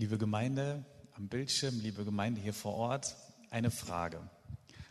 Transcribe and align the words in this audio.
Liebe 0.00 0.16
Gemeinde 0.16 0.82
am 1.12 1.28
Bildschirm, 1.28 1.78
liebe 1.78 2.06
Gemeinde 2.06 2.40
hier 2.40 2.54
vor 2.54 2.72
Ort, 2.72 3.16
eine 3.50 3.70
Frage. 3.70 4.30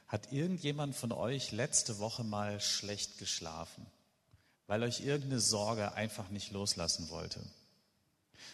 Hat 0.08 0.32
irgendjemand 0.32 0.96
von 0.96 1.12
euch 1.12 1.52
letzte 1.52 1.98
Woche 1.98 2.24
mal 2.24 2.62
schlecht 2.62 3.18
geschlafen, 3.18 3.88
weil 4.68 4.84
euch 4.84 5.00
irgendeine 5.00 5.40
Sorge 5.40 5.94
einfach 5.94 6.30
nicht 6.30 6.52
loslassen 6.52 7.10
wollte? 7.10 7.42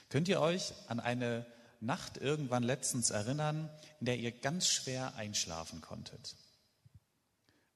Könnt 0.08 0.30
ihr 0.30 0.40
euch 0.40 0.72
an 0.88 1.02
eine 1.02 1.46
Nacht 1.82 2.16
irgendwann 2.16 2.64
letztens 2.64 3.10
erinnern, 3.10 3.70
in 4.00 4.06
der 4.06 4.18
ihr 4.18 4.32
ganz 4.32 4.70
schwer 4.70 5.14
einschlafen 5.16 5.82
konntet? 5.82 6.38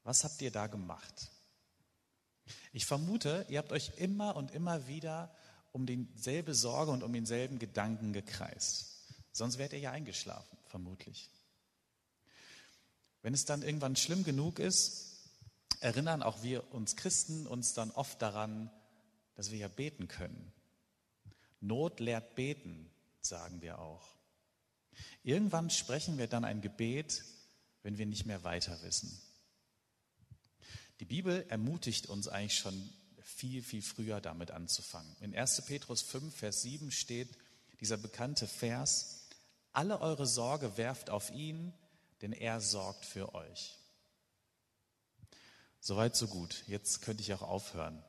Was 0.06 0.24
habt 0.24 0.42
ihr 0.42 0.52
da 0.52 0.68
gemacht? 0.68 1.32
Ich 2.72 2.86
vermute, 2.86 3.46
ihr 3.50 3.60
habt 3.60 3.74
euch 3.74 3.92
immer 3.98 4.38
und 4.38 4.52
immer 4.52 4.88
wieder 4.88 5.36
um 5.72 5.86
dieselbe 5.86 6.54
Sorge 6.56 6.92
und 6.92 7.04
um 7.04 7.14
denselben 7.14 7.60
Gedanken 7.60 8.14
gekreist. 8.14 8.98
Sonst 9.32 9.58
wärt 9.58 9.74
ihr 9.74 9.80
ja 9.80 9.92
eingeschlafen, 9.92 10.58
vermutlich. 10.66 11.30
Wenn 13.22 13.34
es 13.34 13.46
dann 13.46 13.62
irgendwann 13.62 13.96
schlimm 13.96 14.24
genug 14.24 14.60
ist, 14.60 15.30
erinnern 15.82 16.24
auch 16.24 16.42
wir 16.44 16.74
uns 16.74 16.96
Christen 16.96 17.48
uns 17.48 17.74
dann 17.74 17.92
oft 17.92 18.22
daran, 18.22 18.72
dass 19.36 19.52
wir 19.52 19.58
ja 19.58 19.68
beten 19.68 20.08
können. 20.08 20.52
Not 21.62 22.00
lehrt 22.00 22.36
beten, 22.36 22.90
sagen 23.22 23.62
wir 23.62 23.80
auch. 23.80 24.16
Irgendwann 25.24 25.70
sprechen 25.70 26.18
wir 26.18 26.28
dann 26.28 26.46
ein 26.46 26.62
Gebet, 26.62 27.24
wenn 27.84 27.98
wir 27.98 28.06
nicht 28.06 28.26
mehr 28.26 28.44
weiter 28.44 28.82
wissen. 28.82 29.22
Die 31.00 31.06
Bibel 31.06 31.46
ermutigt 31.48 32.08
uns 32.08 32.28
eigentlich 32.28 32.60
schon 32.60 32.90
viel, 33.30 33.64
viel 33.64 33.82
früher 33.82 34.22
damit 34.22 34.52
anzufangen. 34.52 35.16
In 35.22 35.36
1. 35.36 35.64
Petrus 35.66 36.02
5, 36.02 36.36
Vers 36.36 36.62
7 36.64 36.92
steht 36.92 37.30
dieser 37.80 37.98
bekannte 37.98 38.48
Vers, 38.48 39.28
alle 39.72 40.02
eure 40.02 40.26
Sorge 40.26 40.78
werft 40.78 41.10
auf 41.10 41.32
ihn, 41.32 41.74
denn 42.22 42.34
er 42.34 42.60
sorgt 42.60 43.06
für 43.06 43.34
euch. 43.34 43.78
Soweit, 45.80 46.16
so 46.16 46.28
gut. 46.28 46.64
Jetzt 46.68 47.02
könnte 47.02 47.22
ich 47.22 47.34
auch 47.34 47.42
aufhören. 47.42 48.04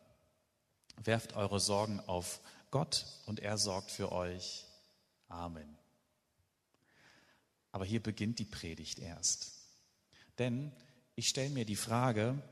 Werft 1.05 1.35
eure 1.35 1.61
Sorgen 1.61 2.01
auf 2.01 2.41
Gott 2.71 3.07
und 3.27 3.41
er 3.41 3.59
sorgt 3.59 3.91
für 3.91 4.11
euch. 4.11 4.67
Amen. 5.29 5.77
Aber 7.73 7.85
hier 7.85 8.03
beginnt 8.03 8.39
die 8.41 8.45
Predigt 8.45 8.99
erst. 8.99 9.53
Denn 10.39 10.73
ich 11.15 11.29
stelle 11.29 11.51
mir 11.51 11.65
die 11.65 11.77
Frage, 11.77 12.43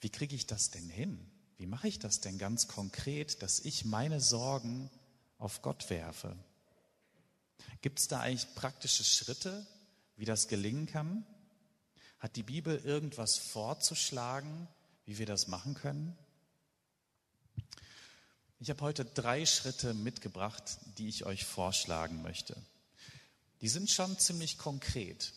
wie 0.00 0.10
kriege 0.10 0.34
ich 0.34 0.46
das 0.46 0.70
denn 0.70 0.88
hin? 0.88 1.30
Wie 1.58 1.66
mache 1.66 1.88
ich 1.88 1.98
das 1.98 2.20
denn 2.20 2.38
ganz 2.38 2.68
konkret, 2.68 3.42
dass 3.42 3.58
ich 3.58 3.84
meine 3.84 4.20
Sorgen 4.20 4.90
auf 5.38 5.60
Gott 5.60 5.90
werfe? 5.90 6.36
Gibt 7.82 7.98
es 7.98 8.06
da 8.06 8.20
eigentlich 8.20 8.54
praktische 8.54 9.02
Schritte, 9.02 9.66
wie 10.16 10.24
das 10.24 10.46
gelingen 10.46 10.86
kann? 10.86 11.26
Hat 12.20 12.36
die 12.36 12.44
Bibel 12.44 12.78
irgendwas 12.78 13.36
vorzuschlagen, 13.36 14.68
wie 15.04 15.18
wir 15.18 15.26
das 15.26 15.48
machen 15.48 15.74
können? 15.74 16.16
Ich 18.60 18.70
habe 18.70 18.80
heute 18.82 19.04
drei 19.04 19.44
Schritte 19.44 19.94
mitgebracht, 19.94 20.78
die 20.98 21.08
ich 21.08 21.26
euch 21.26 21.44
vorschlagen 21.44 22.22
möchte. 22.22 22.56
Die 23.62 23.68
sind 23.68 23.90
schon 23.90 24.16
ziemlich 24.18 24.58
konkret, 24.58 25.32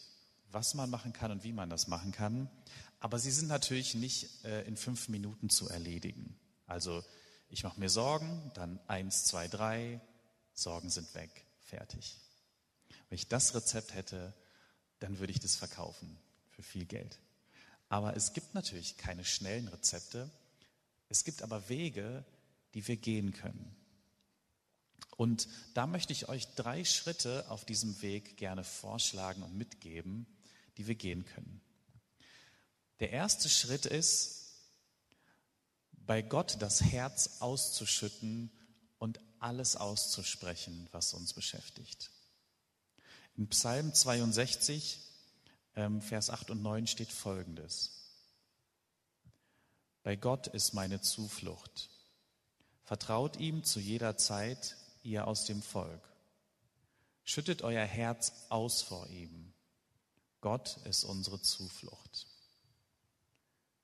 was 0.51 0.75
man 0.75 0.89
machen 0.89 1.13
kann 1.13 1.31
und 1.31 1.43
wie 1.43 1.53
man 1.53 1.69
das 1.69 1.87
machen 1.87 2.11
kann. 2.11 2.49
Aber 3.01 3.17
sie 3.19 3.31
sind 3.31 3.47
natürlich 3.47 3.95
nicht 3.95 4.45
äh, 4.45 4.61
in 4.61 4.77
fünf 4.77 5.09
Minuten 5.09 5.49
zu 5.49 5.67
erledigen. 5.67 6.37
Also 6.67 7.03
ich 7.49 7.63
mache 7.63 7.79
mir 7.79 7.89
Sorgen, 7.89 8.51
dann 8.53 8.79
eins, 8.87 9.25
zwei, 9.25 9.47
drei, 9.47 9.99
Sorgen 10.53 10.89
sind 10.89 11.13
weg, 11.15 11.45
fertig. 11.59 12.19
Wenn 13.09 13.15
ich 13.15 13.27
das 13.27 13.55
Rezept 13.55 13.95
hätte, 13.95 14.33
dann 14.99 15.17
würde 15.17 15.33
ich 15.33 15.39
das 15.39 15.55
verkaufen 15.55 16.17
für 16.51 16.61
viel 16.61 16.85
Geld. 16.85 17.19
Aber 17.89 18.15
es 18.15 18.33
gibt 18.33 18.53
natürlich 18.53 18.97
keine 18.97 19.25
schnellen 19.25 19.67
Rezepte. 19.67 20.29
Es 21.09 21.23
gibt 21.23 21.41
aber 21.41 21.67
Wege, 21.69 22.23
die 22.75 22.87
wir 22.87 22.97
gehen 22.97 23.33
können. 23.33 23.75
Und 25.17 25.47
da 25.73 25.87
möchte 25.87 26.13
ich 26.13 26.29
euch 26.29 26.47
drei 26.53 26.85
Schritte 26.85 27.49
auf 27.49 27.65
diesem 27.65 27.99
Weg 28.03 28.37
gerne 28.37 28.63
vorschlagen 28.63 29.41
und 29.41 29.57
mitgeben, 29.57 30.27
die 30.77 30.85
wir 30.85 30.95
gehen 30.95 31.25
können. 31.25 31.61
Der 33.01 33.09
erste 33.09 33.49
Schritt 33.49 33.87
ist, 33.87 34.53
bei 35.91 36.21
Gott 36.21 36.57
das 36.59 36.83
Herz 36.83 37.37
auszuschütten 37.39 38.51
und 38.99 39.19
alles 39.39 39.75
auszusprechen, 39.75 40.87
was 40.91 41.15
uns 41.15 41.33
beschäftigt. 41.33 42.11
In 43.35 43.49
Psalm 43.49 43.91
62, 43.91 44.99
ähm, 45.75 45.99
Vers 46.03 46.29
8 46.29 46.51
und 46.51 46.61
9 46.61 46.85
steht 46.85 47.11
Folgendes. 47.11 47.89
Bei 50.03 50.15
Gott 50.15 50.45
ist 50.45 50.73
meine 50.73 51.01
Zuflucht. 51.01 51.89
Vertraut 52.83 53.37
ihm 53.37 53.63
zu 53.63 53.79
jeder 53.79 54.15
Zeit, 54.15 54.77
ihr 55.01 55.25
aus 55.25 55.45
dem 55.45 55.63
Volk. 55.63 56.07
Schüttet 57.23 57.63
euer 57.63 57.85
Herz 57.85 58.45
aus 58.49 58.83
vor 58.83 59.07
ihm. 59.07 59.53
Gott 60.39 60.77
ist 60.85 61.03
unsere 61.03 61.41
Zuflucht. 61.41 62.27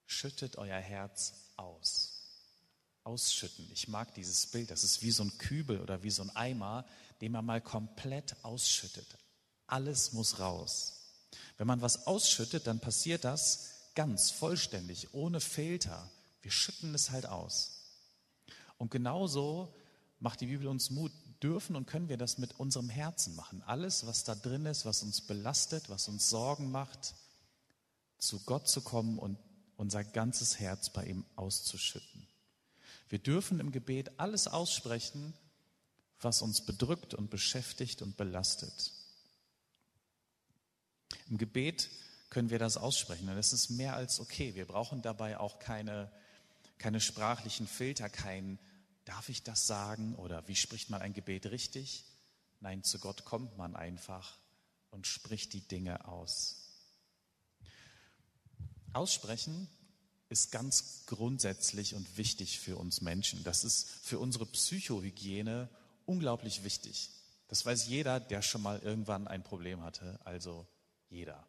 Schüttet 0.08 0.58
euer 0.58 0.80
Herz 0.80 1.34
aus. 1.58 2.14
Ausschütten. 3.04 3.70
Ich 3.72 3.88
mag 3.88 4.14
dieses 4.16 4.48
Bild. 4.48 4.72
Das 4.72 4.84
ist 4.84 5.04
wie 5.04 5.12
so 5.12 5.24
ein 5.24 5.38
Kübel 5.38 5.80
oder 5.82 6.02
wie 6.02 6.10
so 6.10 6.24
ein 6.24 6.36
Eimer, 6.36 6.86
den 7.22 7.34
man 7.34 7.46
mal 7.46 7.62
komplett 7.62 8.36
ausschüttet. 8.44 9.18
Alles 9.68 10.14
muss 10.14 10.40
raus. 10.40 10.94
Wenn 11.58 11.68
man 11.68 11.82
was 11.82 12.08
ausschüttet, 12.08 12.68
dann 12.68 12.80
passiert 12.80 13.24
das 13.26 13.70
ganz 13.96 14.32
vollständig, 14.32 15.14
ohne 15.14 15.42
Filter. 15.42 16.10
Wir 16.42 16.52
schütten 16.52 16.96
es 16.96 17.12
halt 17.12 17.26
aus. 17.26 17.82
Und 18.78 18.92
genauso 18.92 19.74
macht 20.20 20.40
die 20.42 20.48
Bibel 20.48 20.68
uns 20.68 20.90
Mut, 20.90 21.12
dürfen 21.44 21.76
und 21.76 21.86
können 21.86 22.10
wir 22.10 22.18
das 22.18 22.38
mit 22.38 22.60
unserem 22.60 22.90
Herzen 22.90 23.36
machen. 23.36 23.62
Alles, 23.64 24.06
was 24.06 24.24
da 24.24 24.36
drin 24.36 24.66
ist, 24.66 24.86
was 24.86 25.04
uns 25.04 25.22
belastet, 25.22 25.90
was 25.90 26.08
uns 26.08 26.30
Sorgen 26.30 26.72
macht, 26.72 27.14
zu 28.18 28.40
Gott 28.42 28.68
zu 28.68 28.82
kommen 28.82 29.20
und 29.20 29.38
unser 29.78 30.04
ganzes 30.04 30.60
Herz 30.60 30.90
bei 30.90 31.06
ihm 31.06 31.26
auszuschütten. 31.36 32.28
Wir 33.10 33.20
dürfen 33.20 33.60
im 33.60 33.72
Gebet 33.72 34.20
alles 34.20 34.48
aussprechen, 34.48 35.34
was 36.20 36.42
uns 36.42 36.66
bedrückt 36.66 37.14
und 37.14 37.30
beschäftigt 37.30 38.02
und 38.02 38.18
belastet. 38.18 38.92
Im 41.30 41.38
Gebet 41.38 41.90
können 42.30 42.50
wir 42.50 42.60
das 42.60 42.76
aussprechen 42.76 43.30
und 43.30 43.38
es 43.38 43.54
ist 43.54 43.70
mehr 43.70 43.96
als 43.96 44.20
okay. 44.20 44.56
Wir 44.56 44.66
brauchen 44.66 45.02
dabei 45.02 45.40
auch 45.40 45.60
keine, 45.60 46.12
keine 46.78 47.00
sprachlichen 47.00 47.68
Filter, 47.68 48.10
kein 48.10 48.60
darf 49.06 49.30
ich 49.30 49.44
das 49.44 49.68
sagen 49.68 50.16
oder 50.16 50.46
wie 50.48 50.56
spricht 50.56 50.90
man 50.90 51.02
ein 51.02 51.14
Gebet 51.14 51.46
richtig? 51.46 52.04
Nein, 52.60 52.84
zu 52.84 53.00
Gott 53.00 53.24
kommt 53.24 53.58
man 53.58 53.76
einfach 53.76 54.38
und 54.90 55.08
spricht 55.08 55.54
die 55.54 55.66
Dinge 55.66 56.08
aus. 56.08 56.67
Aussprechen 58.98 59.68
ist 60.30 60.52
ganz 60.52 61.04
grundsätzlich 61.06 61.94
und 61.94 62.18
wichtig 62.18 62.60
für 62.60 62.78
uns 62.78 63.02
Menschen. 63.02 63.44
Das 63.44 63.64
ist 63.64 63.88
für 63.88 64.18
unsere 64.18 64.48
Psychohygiene 64.48 65.70
unglaublich 66.08 66.64
wichtig. 66.64 67.12
Das 67.48 67.64
weiß 67.64 67.88
jeder, 67.88 68.20
der 68.20 68.42
schon 68.42 68.64
mal 68.64 68.80
irgendwann 68.80 69.28
ein 69.28 69.44
Problem 69.44 69.84
hatte, 69.84 70.20
also 70.26 70.66
jeder. 71.10 71.48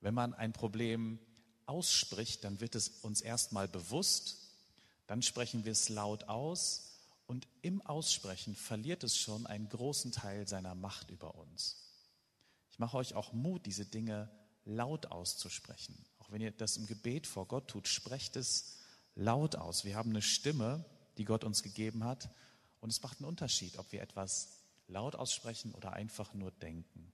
Wenn 0.00 0.14
man 0.14 0.32
ein 0.32 0.54
Problem 0.54 1.18
ausspricht, 1.66 2.44
dann 2.44 2.60
wird 2.60 2.74
es 2.74 2.88
uns 2.88 3.20
erstmal 3.20 3.68
bewusst, 3.68 4.38
dann 5.06 5.20
sprechen 5.20 5.66
wir 5.66 5.72
es 5.72 5.90
laut 5.90 6.24
aus 6.24 6.94
und 7.26 7.46
im 7.60 7.82
Aussprechen 7.82 8.56
verliert 8.56 9.04
es 9.04 9.18
schon 9.18 9.46
einen 9.46 9.68
großen 9.68 10.12
Teil 10.12 10.48
seiner 10.48 10.74
Macht 10.74 11.10
über 11.10 11.34
uns. 11.34 11.76
Ich 12.70 12.78
mache 12.78 12.96
euch 12.96 13.14
auch 13.14 13.34
Mut, 13.34 13.66
diese 13.66 13.84
Dinge 13.84 14.30
laut 14.64 15.06
auszusprechen. 15.06 15.94
Wenn 16.34 16.42
ihr 16.42 16.50
das 16.50 16.76
im 16.78 16.88
Gebet 16.88 17.28
vor 17.28 17.46
Gott 17.46 17.68
tut, 17.68 17.86
sprecht 17.86 18.34
es 18.34 18.78
laut 19.14 19.54
aus. 19.54 19.84
Wir 19.84 19.94
haben 19.94 20.10
eine 20.10 20.20
Stimme, 20.20 20.84
die 21.16 21.24
Gott 21.24 21.44
uns 21.44 21.62
gegeben 21.62 22.02
hat. 22.02 22.28
Und 22.80 22.90
es 22.90 23.00
macht 23.00 23.20
einen 23.20 23.28
Unterschied, 23.28 23.78
ob 23.78 23.92
wir 23.92 24.02
etwas 24.02 24.48
laut 24.88 25.14
aussprechen 25.14 25.72
oder 25.74 25.92
einfach 25.92 26.34
nur 26.34 26.50
denken. 26.50 27.12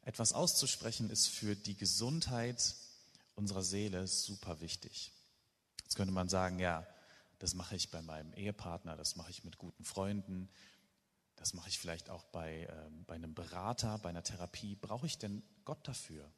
Etwas 0.00 0.32
auszusprechen 0.32 1.10
ist 1.10 1.26
für 1.26 1.54
die 1.54 1.76
Gesundheit 1.76 2.74
unserer 3.34 3.62
Seele 3.62 4.06
super 4.06 4.62
wichtig. 4.62 5.12
Jetzt 5.82 5.96
könnte 5.96 6.14
man 6.14 6.30
sagen, 6.30 6.58
ja, 6.58 6.86
das 7.38 7.52
mache 7.52 7.76
ich 7.76 7.90
bei 7.90 8.00
meinem 8.00 8.32
Ehepartner, 8.32 8.96
das 8.96 9.16
mache 9.16 9.30
ich 9.30 9.44
mit 9.44 9.58
guten 9.58 9.84
Freunden, 9.84 10.48
das 11.38 11.54
mache 11.54 11.68
ich 11.68 11.78
vielleicht 11.78 12.10
auch 12.10 12.24
bei, 12.24 12.64
äh, 12.64 12.90
bei 13.06 13.14
einem 13.14 13.34
Berater, 13.34 13.98
bei 13.98 14.10
einer 14.10 14.22
Therapie. 14.22 14.76
Brauche 14.76 15.06
ich 15.06 15.18
denn 15.18 15.42
Gott 15.64 15.86
dafür? 15.86 16.30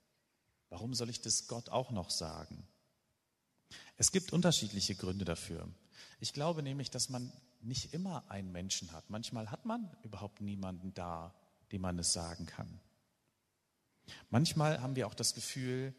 Warum 0.68 0.94
soll 0.94 1.10
ich 1.10 1.20
das 1.20 1.48
Gott 1.48 1.68
auch 1.68 1.90
noch 1.90 2.10
sagen? 2.10 2.66
Es 3.96 4.12
gibt 4.12 4.32
unterschiedliche 4.32 4.94
Gründe 4.94 5.24
dafür. 5.24 5.68
Ich 6.20 6.32
glaube 6.32 6.62
nämlich, 6.62 6.90
dass 6.90 7.08
man 7.08 7.32
nicht 7.60 7.92
immer 7.92 8.30
einen 8.30 8.52
Menschen 8.52 8.92
hat. 8.92 9.10
Manchmal 9.10 9.50
hat 9.50 9.66
man 9.66 9.90
überhaupt 10.02 10.40
niemanden 10.40 10.94
da, 10.94 11.34
dem 11.72 11.82
man 11.82 11.98
es 11.98 12.12
sagen 12.12 12.46
kann. 12.46 12.80
Manchmal 14.30 14.80
haben 14.80 14.96
wir 14.96 15.06
auch 15.06 15.14
das 15.14 15.34
Gefühl, 15.34 15.94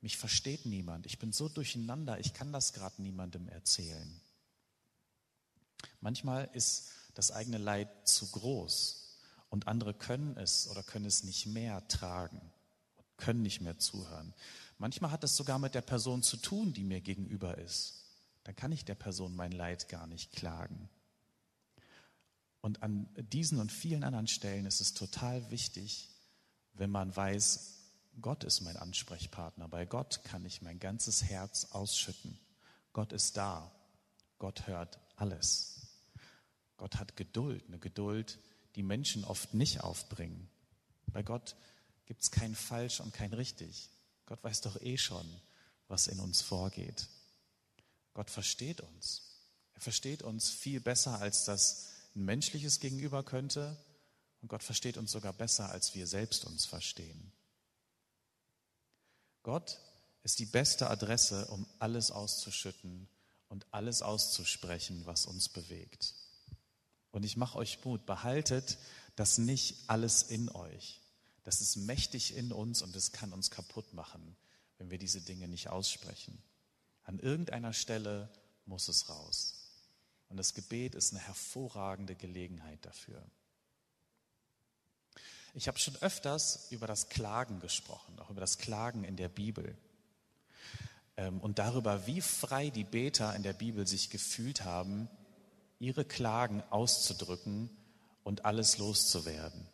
mich 0.00 0.16
versteht 0.16 0.66
niemand. 0.66 1.06
Ich 1.06 1.18
bin 1.18 1.32
so 1.32 1.48
durcheinander, 1.48 2.20
ich 2.20 2.32
kann 2.34 2.52
das 2.52 2.72
gerade 2.72 3.00
niemandem 3.02 3.48
erzählen. 3.48 4.20
Manchmal 6.00 6.48
ist 6.52 6.92
das 7.16 7.32
eigene 7.32 7.58
Leid 7.58 7.88
zu 8.06 8.30
groß 8.30 9.18
und 9.48 9.68
andere 9.68 9.94
können 9.94 10.36
es 10.36 10.68
oder 10.68 10.82
können 10.82 11.06
es 11.06 11.24
nicht 11.24 11.46
mehr 11.46 11.86
tragen, 11.88 12.40
können 13.16 13.42
nicht 13.42 13.62
mehr 13.62 13.78
zuhören. 13.78 14.34
Manchmal 14.78 15.10
hat 15.10 15.24
es 15.24 15.36
sogar 15.36 15.58
mit 15.58 15.74
der 15.74 15.80
Person 15.80 16.22
zu 16.22 16.36
tun, 16.36 16.74
die 16.74 16.84
mir 16.84 17.00
gegenüber 17.00 17.56
ist. 17.56 18.04
Dann 18.44 18.54
kann 18.54 18.70
ich 18.70 18.84
der 18.84 18.94
Person 18.94 19.34
mein 19.34 19.52
Leid 19.52 19.88
gar 19.88 20.06
nicht 20.06 20.32
klagen. 20.32 20.90
Und 22.60 22.82
an 22.82 23.08
diesen 23.16 23.60
und 23.60 23.72
vielen 23.72 24.04
anderen 24.04 24.26
Stellen 24.26 24.66
ist 24.66 24.80
es 24.80 24.92
total 24.92 25.50
wichtig, 25.50 26.10
wenn 26.74 26.90
man 26.90 27.14
weiß, 27.16 27.76
Gott 28.20 28.44
ist 28.44 28.60
mein 28.60 28.76
Ansprechpartner. 28.76 29.68
Bei 29.68 29.86
Gott 29.86 30.22
kann 30.24 30.44
ich 30.44 30.62
mein 30.62 30.78
ganzes 30.78 31.24
Herz 31.24 31.68
ausschütten. 31.70 32.38
Gott 32.92 33.12
ist 33.12 33.36
da. 33.36 33.72
Gott 34.38 34.66
hört 34.66 34.98
alles. 35.16 35.75
Gott 36.76 36.96
hat 36.96 37.16
Geduld, 37.16 37.64
eine 37.68 37.78
Geduld, 37.78 38.38
die 38.74 38.82
Menschen 38.82 39.24
oft 39.24 39.54
nicht 39.54 39.80
aufbringen. 39.80 40.48
Bei 41.06 41.22
Gott 41.22 41.56
gibt 42.04 42.22
es 42.22 42.30
kein 42.30 42.54
Falsch 42.54 43.00
und 43.00 43.12
kein 43.12 43.32
Richtig. 43.32 43.88
Gott 44.26 44.42
weiß 44.42 44.60
doch 44.62 44.80
eh 44.80 44.98
schon, 44.98 45.26
was 45.88 46.08
in 46.08 46.20
uns 46.20 46.42
vorgeht. 46.42 47.08
Gott 48.14 48.30
versteht 48.30 48.80
uns. 48.80 49.22
Er 49.74 49.80
versteht 49.80 50.22
uns 50.22 50.50
viel 50.50 50.80
besser, 50.80 51.20
als 51.20 51.44
das 51.44 51.88
ein 52.14 52.24
menschliches 52.24 52.80
Gegenüber 52.80 53.22
könnte. 53.22 53.76
Und 54.42 54.48
Gott 54.48 54.62
versteht 54.62 54.96
uns 54.96 55.12
sogar 55.12 55.32
besser, 55.32 55.70
als 55.70 55.94
wir 55.94 56.06
selbst 56.06 56.44
uns 56.44 56.64
verstehen. 56.64 57.32
Gott 59.42 59.78
ist 60.22 60.38
die 60.38 60.46
beste 60.46 60.90
Adresse, 60.90 61.46
um 61.46 61.66
alles 61.78 62.10
auszuschütten 62.10 63.08
und 63.48 63.66
alles 63.70 64.02
auszusprechen, 64.02 65.06
was 65.06 65.26
uns 65.26 65.48
bewegt. 65.48 66.14
Und 67.16 67.22
ich 67.22 67.38
mache 67.38 67.56
euch 67.56 67.82
Mut, 67.82 68.04
behaltet 68.04 68.76
das 69.14 69.38
nicht 69.38 69.88
alles 69.88 70.22
in 70.22 70.50
euch. 70.50 71.00
Das 71.44 71.62
ist 71.62 71.76
mächtig 71.76 72.36
in 72.36 72.52
uns 72.52 72.82
und 72.82 72.94
es 72.94 73.10
kann 73.10 73.32
uns 73.32 73.50
kaputt 73.50 73.94
machen, 73.94 74.36
wenn 74.76 74.90
wir 74.90 74.98
diese 74.98 75.22
Dinge 75.22 75.48
nicht 75.48 75.70
aussprechen. 75.70 76.36
An 77.04 77.18
irgendeiner 77.18 77.72
Stelle 77.72 78.28
muss 78.66 78.88
es 78.88 79.08
raus. 79.08 79.54
Und 80.28 80.36
das 80.36 80.52
Gebet 80.52 80.94
ist 80.94 81.14
eine 81.14 81.22
hervorragende 81.22 82.16
Gelegenheit 82.16 82.84
dafür. 82.84 83.24
Ich 85.54 85.68
habe 85.68 85.78
schon 85.78 85.96
öfters 86.02 86.70
über 86.70 86.86
das 86.86 87.08
Klagen 87.08 87.60
gesprochen, 87.60 88.18
auch 88.18 88.28
über 88.28 88.42
das 88.42 88.58
Klagen 88.58 89.04
in 89.04 89.16
der 89.16 89.30
Bibel. 89.30 89.74
Ähm, 91.16 91.40
und 91.40 91.58
darüber, 91.58 92.06
wie 92.06 92.20
frei 92.20 92.68
die 92.68 92.84
Beter 92.84 93.34
in 93.34 93.42
der 93.42 93.54
Bibel 93.54 93.86
sich 93.86 94.10
gefühlt 94.10 94.64
haben, 94.66 95.08
ihre 95.78 96.04
Klagen 96.04 96.62
auszudrücken 96.70 97.70
und 98.24 98.44
alles 98.44 98.78
loszuwerden. 98.78 99.66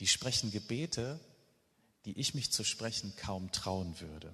Die 0.00 0.06
sprechen 0.06 0.50
Gebete, 0.50 1.20
die 2.04 2.18
ich 2.18 2.34
mich 2.34 2.52
zu 2.52 2.64
sprechen 2.64 3.14
kaum 3.16 3.52
trauen 3.52 4.00
würde. 4.00 4.32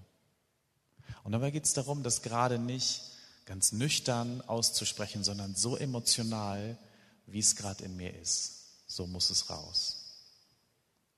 Und 1.24 1.32
dabei 1.32 1.50
geht 1.50 1.64
es 1.64 1.74
darum, 1.74 2.02
das 2.02 2.22
gerade 2.22 2.58
nicht 2.58 3.02
ganz 3.44 3.72
nüchtern 3.72 4.40
auszusprechen, 4.42 5.24
sondern 5.24 5.54
so 5.54 5.76
emotional, 5.76 6.78
wie 7.26 7.38
es 7.38 7.56
gerade 7.56 7.84
in 7.84 7.96
mir 7.96 8.14
ist. 8.14 8.66
So 8.86 9.06
muss 9.06 9.30
es 9.30 9.50
raus. 9.50 9.98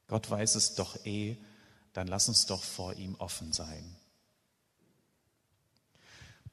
Gott 0.06 0.30
weiß 0.30 0.54
es 0.54 0.74
doch 0.74 1.04
eh, 1.06 1.36
dann 1.92 2.08
lass 2.08 2.28
uns 2.28 2.46
doch 2.46 2.62
vor 2.62 2.94
ihm 2.94 3.14
offen 3.16 3.52
sein. 3.52 3.96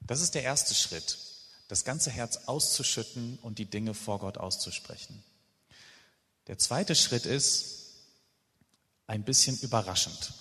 Das 0.02 0.22
ist 0.22 0.36
der 0.36 0.44
erste 0.44 0.74
Schritt 0.74 1.31
das 1.72 1.86
ganze 1.86 2.12
Herz 2.12 2.48
auszuschütten 2.48 3.40
und 3.42 3.58
die 3.58 3.66
Dinge 3.66 3.94
vor 3.94 4.20
Gott 4.20 4.38
auszusprechen. 4.38 5.24
Der 6.48 6.58
zweite 6.58 6.96
Schritt 6.96 7.26
ist 7.26 7.94
ein 9.08 9.24
bisschen 9.24 9.58
überraschend. 9.60 10.34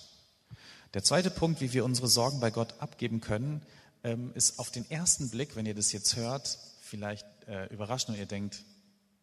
Der 0.93 1.05
zweite 1.05 1.31
Punkt, 1.31 1.61
wie 1.61 1.71
wir 1.71 1.85
unsere 1.85 2.09
Sorgen 2.09 2.41
bei 2.41 2.51
Gott 2.51 2.81
abgeben 2.81 3.21
können, 3.21 3.65
ähm, 4.03 4.33
ist 4.35 4.59
auf 4.59 4.71
den 4.71 4.91
ersten 4.91 5.29
Blick, 5.29 5.55
wenn 5.55 5.65
ihr 5.65 5.73
das 5.73 5.93
jetzt 5.93 6.17
hört, 6.17 6.59
vielleicht 6.81 7.25
äh, 7.47 7.67
überraschend 7.67 8.09
und 8.09 8.19
ihr 8.19 8.25
denkt, 8.25 8.65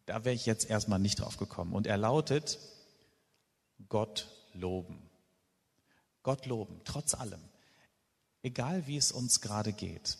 da 0.07 0.25
wäre 0.25 0.33
ich 0.33 0.47
jetzt 0.47 0.67
erstmal 0.67 0.97
nicht 0.97 1.19
drauf 1.19 1.37
gekommen. 1.37 1.73
Und 1.73 1.85
er 1.85 1.97
lautet, 1.97 2.57
Gott 3.87 4.29
loben. 4.53 4.99
Gott 6.23 6.47
loben, 6.47 6.81
trotz 6.85 7.13
allem. 7.13 7.43
Egal 8.41 8.87
wie 8.87 8.97
es 8.97 9.11
uns 9.11 9.41
gerade 9.41 9.73
geht. 9.73 10.17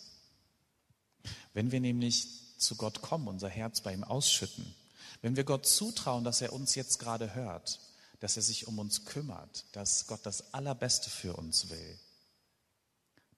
Wenn 1.53 1.71
wir 1.71 1.79
nämlich 1.79 2.27
zu 2.57 2.75
Gott 2.75 3.01
kommen, 3.01 3.27
unser 3.27 3.49
Herz 3.49 3.81
bei 3.81 3.93
ihm 3.93 4.03
ausschütten, 4.03 4.75
wenn 5.21 5.35
wir 5.35 5.43
Gott 5.43 5.65
zutrauen, 5.65 6.23
dass 6.23 6.41
er 6.41 6.53
uns 6.53 6.75
jetzt 6.75 6.99
gerade 6.99 7.33
hört, 7.35 7.79
dass 8.19 8.37
er 8.37 8.43
sich 8.43 8.67
um 8.67 8.79
uns 8.79 9.05
kümmert, 9.05 9.65
dass 9.73 10.07
Gott 10.07 10.25
das 10.25 10.53
Allerbeste 10.53 11.09
für 11.09 11.35
uns 11.35 11.69
will, 11.69 11.99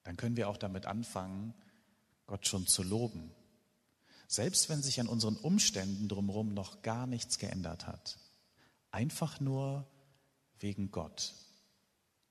dann 0.04 0.16
können 0.16 0.36
wir 0.36 0.48
auch 0.48 0.56
damit 0.56 0.86
anfangen, 0.86 1.54
Gott 2.26 2.46
schon 2.46 2.66
zu 2.66 2.82
loben. 2.82 3.32
Selbst 4.26 4.68
wenn 4.68 4.82
sich 4.82 5.00
an 5.00 5.08
unseren 5.08 5.36
Umständen 5.36 6.08
drumherum 6.08 6.54
noch 6.54 6.82
gar 6.82 7.06
nichts 7.06 7.38
geändert 7.38 7.86
hat. 7.86 8.18
Einfach 8.90 9.40
nur 9.40 9.86
wegen 10.58 10.90
Gott, 10.90 11.34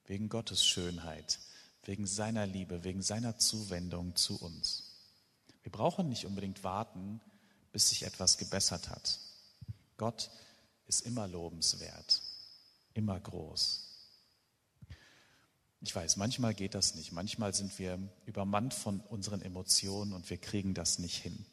wegen 0.05 0.27
Gottes 0.29 0.65
Schönheit, 0.65 1.39
wegen 1.83 2.07
seiner 2.07 2.47
Liebe, 2.47 2.83
wegen 2.83 3.01
seiner 3.01 3.37
Zuwendung 3.37 4.15
zu 4.15 4.41
uns. 4.41 4.90
Wir 5.63 5.71
brauchen 5.71 6.09
nicht 6.09 6.25
unbedingt 6.25 6.63
warten, 6.63 7.21
bis 7.71 7.89
sich 7.89 8.03
etwas 8.03 8.37
gebessert 8.37 8.89
hat. 8.89 9.19
Gott 9.97 10.29
ist 10.87 11.01
immer 11.01 11.27
lobenswert, 11.27 12.21
immer 12.93 13.19
groß. 13.19 13.87
Ich 15.81 15.95
weiß, 15.95 16.17
manchmal 16.17 16.53
geht 16.53 16.75
das 16.75 16.95
nicht. 16.95 17.11
Manchmal 17.11 17.53
sind 17.55 17.77
wir 17.79 17.97
übermannt 18.25 18.73
von 18.73 18.99
unseren 18.99 19.41
Emotionen 19.41 20.13
und 20.13 20.29
wir 20.29 20.37
kriegen 20.37 20.73
das 20.73 20.99
nicht 20.99 21.17
hin. 21.17 21.45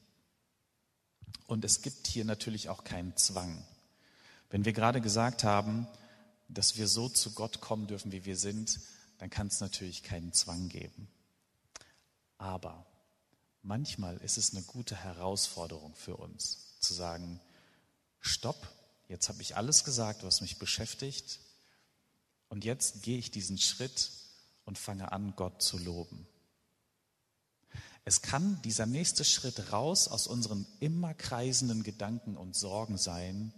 Und 1.47 1.65
es 1.65 1.81
gibt 1.81 2.07
hier 2.07 2.25
natürlich 2.25 2.69
auch 2.69 2.85
keinen 2.85 3.17
Zwang. 3.17 3.65
Wenn 4.50 4.65
wir 4.65 4.75
gerade 4.75 5.00
gesagt 5.00 5.45
haben, 5.45 5.87
dass 6.49 6.77
wir 6.77 6.88
so 6.88 7.09
zu 7.09 7.33
Gott 7.33 7.61
kommen 7.61 7.87
dürfen, 7.87 8.12
wie 8.12 8.25
wir 8.25 8.37
sind, 8.37 8.81
dann 9.19 9.31
kann 9.31 9.49
es 9.49 9.61
natürlich 9.61 10.03
keinen 10.03 10.33
Zwang 10.33 10.69
geben. 10.69 11.09
Aber 12.37 12.87
manchmal 13.69 14.17
ist 14.17 14.39
es 14.39 14.53
eine 14.53 14.63
gute 14.63 14.97
Herausforderung 14.97 15.95
für 15.95 16.17
uns, 16.17 16.79
zu 16.81 16.95
sagen, 16.95 17.39
stopp, 18.19 18.67
jetzt 19.09 19.29
habe 19.29 19.43
ich 19.43 19.57
alles 19.57 19.85
gesagt, 19.85 20.25
was 20.25 20.41
mich 20.41 20.59
beschäftigt, 20.59 21.39
und 22.49 22.65
jetzt 22.65 23.03
gehe 23.03 23.19
ich 23.19 23.31
diesen 23.31 23.59
Schritt 23.59 24.11
und 24.65 24.79
fange 24.79 25.13
an, 25.13 25.35
Gott 25.37 25.61
zu 25.61 25.77
loben. 25.77 26.27
Es 28.07 28.23
kann 28.23 28.61
dieser 28.63 28.87
nächste 28.87 29.23
Schritt 29.23 29.71
raus 29.71 30.09
aus 30.09 30.27
unseren 30.27 30.67
immer 30.81 31.13
kreisenden 31.13 31.83
Gedanken 31.83 32.39
und 32.39 32.57
Sorgen 32.57 32.97
sein, 32.97 33.53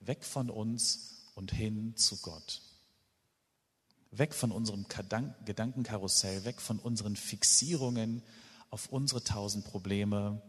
weg 0.00 0.24
von 0.24 0.50
uns 0.50 1.30
und 1.36 1.52
hin 1.52 1.96
zu 1.96 2.16
Gott. 2.16 2.62
Weg 4.10 4.34
von 4.34 4.50
unserem 4.50 4.86
Gedankenkarussell, 4.88 6.44
weg 6.44 6.60
von 6.60 6.80
unseren 6.80 7.14
Fixierungen 7.14 8.22
auf 8.72 8.88
unsere 8.88 9.22
tausend 9.22 9.66
Probleme 9.66 10.40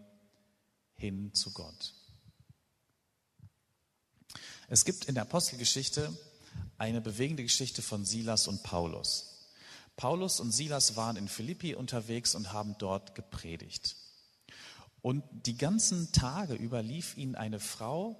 hin 0.95 1.33
zu 1.33 1.51
Gott. 1.51 1.93
Es 4.69 4.85
gibt 4.85 5.05
in 5.05 5.13
der 5.13 5.23
Apostelgeschichte 5.23 6.17
eine 6.77 7.01
bewegende 7.01 7.43
Geschichte 7.43 7.81
von 7.81 8.05
Silas 8.05 8.47
und 8.47 8.63
Paulus. 8.63 9.49
Paulus 9.97 10.39
und 10.39 10.53
Silas 10.53 10.95
waren 10.95 11.17
in 11.17 11.27
Philippi 11.27 11.75
unterwegs 11.75 12.33
und 12.33 12.53
haben 12.53 12.77
dort 12.79 13.13
gepredigt. 13.13 13.97
Und 15.01 15.25
die 15.45 15.57
ganzen 15.57 16.13
Tage 16.13 16.53
über 16.53 16.81
lief 16.81 17.17
ihnen 17.17 17.35
eine 17.35 17.59
Frau, 17.59 18.15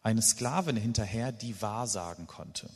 eine 0.00 0.22
Sklavin 0.22 0.76
hinterher, 0.76 1.32
die 1.32 1.60
wahrsagen 1.60 2.26
konnte. 2.26 2.70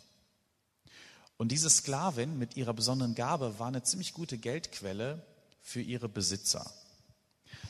Und 1.38 1.50
diese 1.50 1.70
Sklavin 1.70 2.38
mit 2.38 2.58
ihrer 2.58 2.74
besonderen 2.74 3.14
Gabe 3.14 3.58
war 3.58 3.68
eine 3.68 3.82
ziemlich 3.82 4.12
gute 4.12 4.36
Geldquelle 4.36 5.24
für 5.68 5.82
ihre 5.82 6.08
Besitzer. 6.08 6.72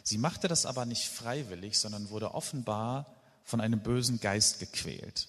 Sie 0.05 0.19
machte 0.19 0.47
das 0.47 0.67
aber 0.67 0.87
nicht 0.87 1.09
freiwillig, 1.09 1.77
sondern 1.77 2.11
wurde 2.11 2.33
offenbar 2.33 3.13
von 3.43 3.61
einem 3.61 3.83
bösen 3.83 4.21
Geist 4.21 4.61
gequält. 4.61 5.27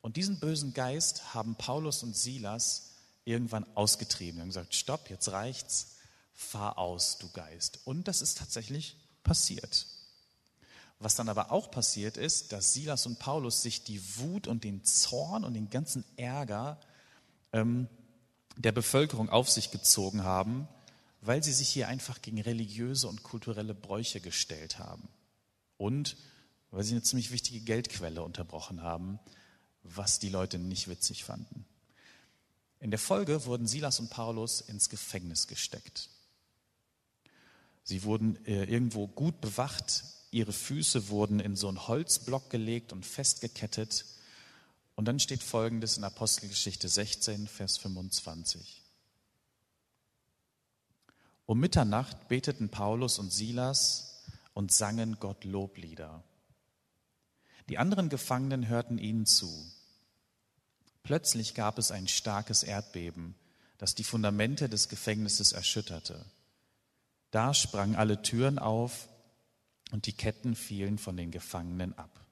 Und 0.00 0.16
diesen 0.16 0.40
bösen 0.40 0.74
Geist 0.74 1.32
haben 1.32 1.54
Paulus 1.54 2.02
und 2.02 2.16
Silas 2.16 2.90
irgendwann 3.24 3.64
ausgetrieben. 3.76 4.40
Haben 4.40 4.48
gesagt, 4.48 4.74
stopp, 4.74 5.10
jetzt 5.10 5.30
reicht's, 5.30 5.94
fahr 6.34 6.76
aus, 6.76 7.18
du 7.18 7.30
Geist. 7.30 7.78
Und 7.84 8.08
das 8.08 8.20
ist 8.20 8.38
tatsächlich 8.38 8.96
passiert. 9.22 9.86
Was 10.98 11.14
dann 11.14 11.28
aber 11.28 11.52
auch 11.52 11.70
passiert 11.70 12.16
ist, 12.16 12.50
dass 12.52 12.72
Silas 12.72 13.06
und 13.06 13.20
Paulus 13.20 13.62
sich 13.62 13.84
die 13.84 14.02
Wut 14.18 14.48
und 14.48 14.64
den 14.64 14.84
Zorn 14.84 15.44
und 15.44 15.54
den 15.54 15.70
ganzen 15.70 16.04
Ärger 16.16 16.80
ähm, 17.52 17.86
der 18.56 18.72
Bevölkerung 18.72 19.30
auf 19.30 19.48
sich 19.48 19.70
gezogen 19.70 20.24
haben, 20.24 20.66
weil 21.20 21.42
sie 21.42 21.52
sich 21.52 21.68
hier 21.68 21.88
einfach 21.88 22.22
gegen 22.22 22.40
religiöse 22.40 23.08
und 23.08 23.22
kulturelle 23.22 23.74
Bräuche 23.74 24.20
gestellt 24.20 24.78
haben. 24.78 25.08
Und 25.76 26.16
weil 26.70 26.84
sie 26.84 26.92
eine 26.92 27.02
ziemlich 27.02 27.30
wichtige 27.30 27.60
Geldquelle 27.60 28.22
unterbrochen 28.22 28.82
haben, 28.82 29.18
was 29.82 30.18
die 30.18 30.28
Leute 30.28 30.58
nicht 30.58 30.88
witzig 30.88 31.24
fanden. 31.24 31.64
In 32.80 32.90
der 32.90 32.98
Folge 32.98 33.44
wurden 33.46 33.66
Silas 33.66 34.00
und 34.00 34.10
Paulus 34.10 34.60
ins 34.60 34.88
Gefängnis 34.88 35.46
gesteckt. 35.46 36.10
Sie 37.82 38.02
wurden 38.02 38.44
äh, 38.46 38.64
irgendwo 38.64 39.06
gut 39.06 39.40
bewacht, 39.40 40.04
ihre 40.30 40.52
Füße 40.52 41.08
wurden 41.08 41.40
in 41.40 41.56
so 41.56 41.68
einen 41.68 41.86
Holzblock 41.86 42.50
gelegt 42.50 42.92
und 42.92 43.06
festgekettet. 43.06 44.04
Und 44.96 45.06
dann 45.06 45.20
steht 45.20 45.42
Folgendes 45.42 45.96
in 45.96 46.04
Apostelgeschichte 46.04 46.88
16, 46.88 47.46
Vers 47.46 47.78
25. 47.78 48.82
Um 51.46 51.60
Mitternacht 51.60 52.26
beteten 52.26 52.68
Paulus 52.68 53.20
und 53.20 53.32
Silas 53.32 54.24
und 54.52 54.72
sangen 54.72 55.18
Gott 55.20 55.44
Loblieder. 55.44 56.24
Die 57.68 57.78
anderen 57.78 58.08
Gefangenen 58.08 58.68
hörten 58.68 58.98
ihnen 58.98 59.26
zu. 59.26 59.48
Plötzlich 61.04 61.54
gab 61.54 61.78
es 61.78 61.92
ein 61.92 62.08
starkes 62.08 62.64
Erdbeben, 62.64 63.36
das 63.78 63.94
die 63.94 64.02
Fundamente 64.02 64.68
des 64.68 64.88
Gefängnisses 64.88 65.52
erschütterte. 65.52 66.24
Da 67.30 67.54
sprangen 67.54 67.94
alle 67.94 68.22
Türen 68.22 68.58
auf 68.58 69.08
und 69.92 70.06
die 70.06 70.12
Ketten 70.12 70.56
fielen 70.56 70.98
von 70.98 71.16
den 71.16 71.30
Gefangenen 71.30 71.96
ab. 71.96 72.26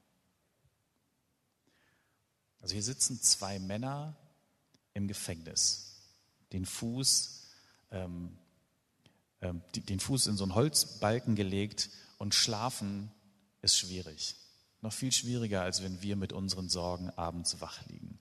Also 2.59 2.73
hier 2.73 2.83
sitzen 2.83 3.21
zwei 3.21 3.59
Männer 3.59 4.15
im 4.93 5.07
Gefängnis, 5.07 6.01
den 6.51 6.65
Fuß, 6.65 7.43
ähm, 7.91 8.37
ähm, 9.45 9.61
den 9.73 9.99
Fuß 9.99 10.27
in 10.27 10.37
so 10.37 10.43
einen 10.43 10.55
Holzbalken 10.55 11.35
gelegt 11.35 11.89
und 12.17 12.33
schlafen 12.33 13.11
ist 13.61 13.77
schwierig. 13.77 14.35
Noch 14.81 14.93
viel 14.93 15.11
schwieriger, 15.11 15.61
als 15.61 15.83
wenn 15.83 16.01
wir 16.01 16.15
mit 16.15 16.33
unseren 16.33 16.69
Sorgen 16.69 17.09
abends 17.11 17.59
wach 17.61 17.85
liegen. 17.87 18.19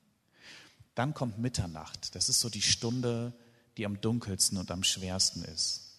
Dann 0.95 1.13
kommt 1.13 1.39
Mitternacht. 1.39 2.15
Das 2.15 2.29
ist 2.29 2.41
so 2.41 2.49
die 2.49 2.63
Stunde, 2.63 3.33
die 3.77 3.87
am 3.87 4.01
dunkelsten 4.01 4.59
und 4.59 4.71
am 4.71 4.85
schwersten 4.85 5.45
ist. 5.45 5.99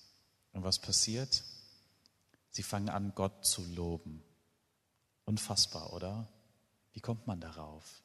Und 0.54 0.64
was 0.64 0.80
passiert? 0.80 1.44
Sie 2.50 2.64
fangen 2.64 2.90
an, 2.90 3.12
Gott 3.14 3.46
zu 3.46 3.64
loben. 3.76 4.24
Unfassbar, 5.26 5.92
oder? 5.92 6.28
Wie 6.94 7.02
kommt 7.02 7.28
man 7.28 7.42
darauf? 7.42 8.02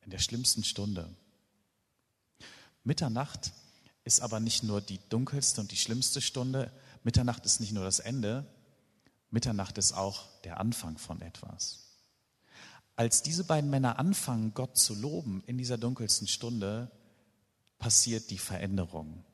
In 0.00 0.10
der 0.10 0.18
schlimmsten 0.18 0.64
Stunde. 0.64 1.08
Mitternacht 2.82 3.52
ist 4.04 4.20
aber 4.20 4.40
nicht 4.40 4.62
nur 4.62 4.80
die 4.80 5.00
dunkelste 5.08 5.60
und 5.60 5.70
die 5.70 5.76
schlimmste 5.76 6.20
Stunde. 6.20 6.72
Mitternacht 7.04 7.46
ist 7.46 7.60
nicht 7.60 7.72
nur 7.72 7.84
das 7.84 8.00
Ende. 8.00 8.46
Mitternacht 9.30 9.78
ist 9.78 9.92
auch 9.92 10.26
der 10.42 10.60
Anfang 10.60 10.98
von 10.98 11.20
etwas. 11.22 11.82
Als 12.96 13.22
diese 13.22 13.44
beiden 13.44 13.70
Männer 13.70 13.98
anfangen, 13.98 14.54
Gott 14.54 14.76
zu 14.76 14.94
loben 14.94 15.42
in 15.46 15.56
dieser 15.56 15.78
dunkelsten 15.78 16.28
Stunde, 16.28 16.90
passiert 17.78 18.30
die 18.30 18.38
Veränderung. 18.38 19.24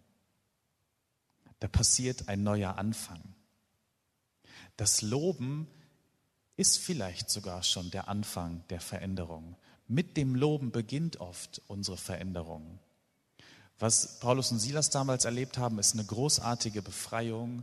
Da 1.61 1.69
passiert 1.69 2.29
ein 2.29 2.43
neuer 2.43 2.79
Anfang. 2.79 3.35
Das 4.77 5.03
Loben 5.03 5.67
ist 6.57 6.79
vielleicht 6.79 7.31
sogar 7.31 7.63
schon 7.63 7.91
der 7.91 8.09
Anfang 8.09 8.65
der 8.69 8.81
Veränderung. 8.81 9.57
Mit 9.89 10.17
dem 10.17 10.35
Loben 10.35 10.71
beginnt 10.71 11.19
oft 11.19 11.63
unsere 11.67 11.97
Veränderung. 11.97 12.79
Was 13.79 14.19
Paulus 14.19 14.51
und 14.51 14.59
Silas 14.59 14.91
damals 14.91 15.25
erlebt 15.25 15.57
haben, 15.57 15.79
ist 15.79 15.95
eine 15.95 16.05
großartige 16.05 16.83
Befreiung 16.83 17.63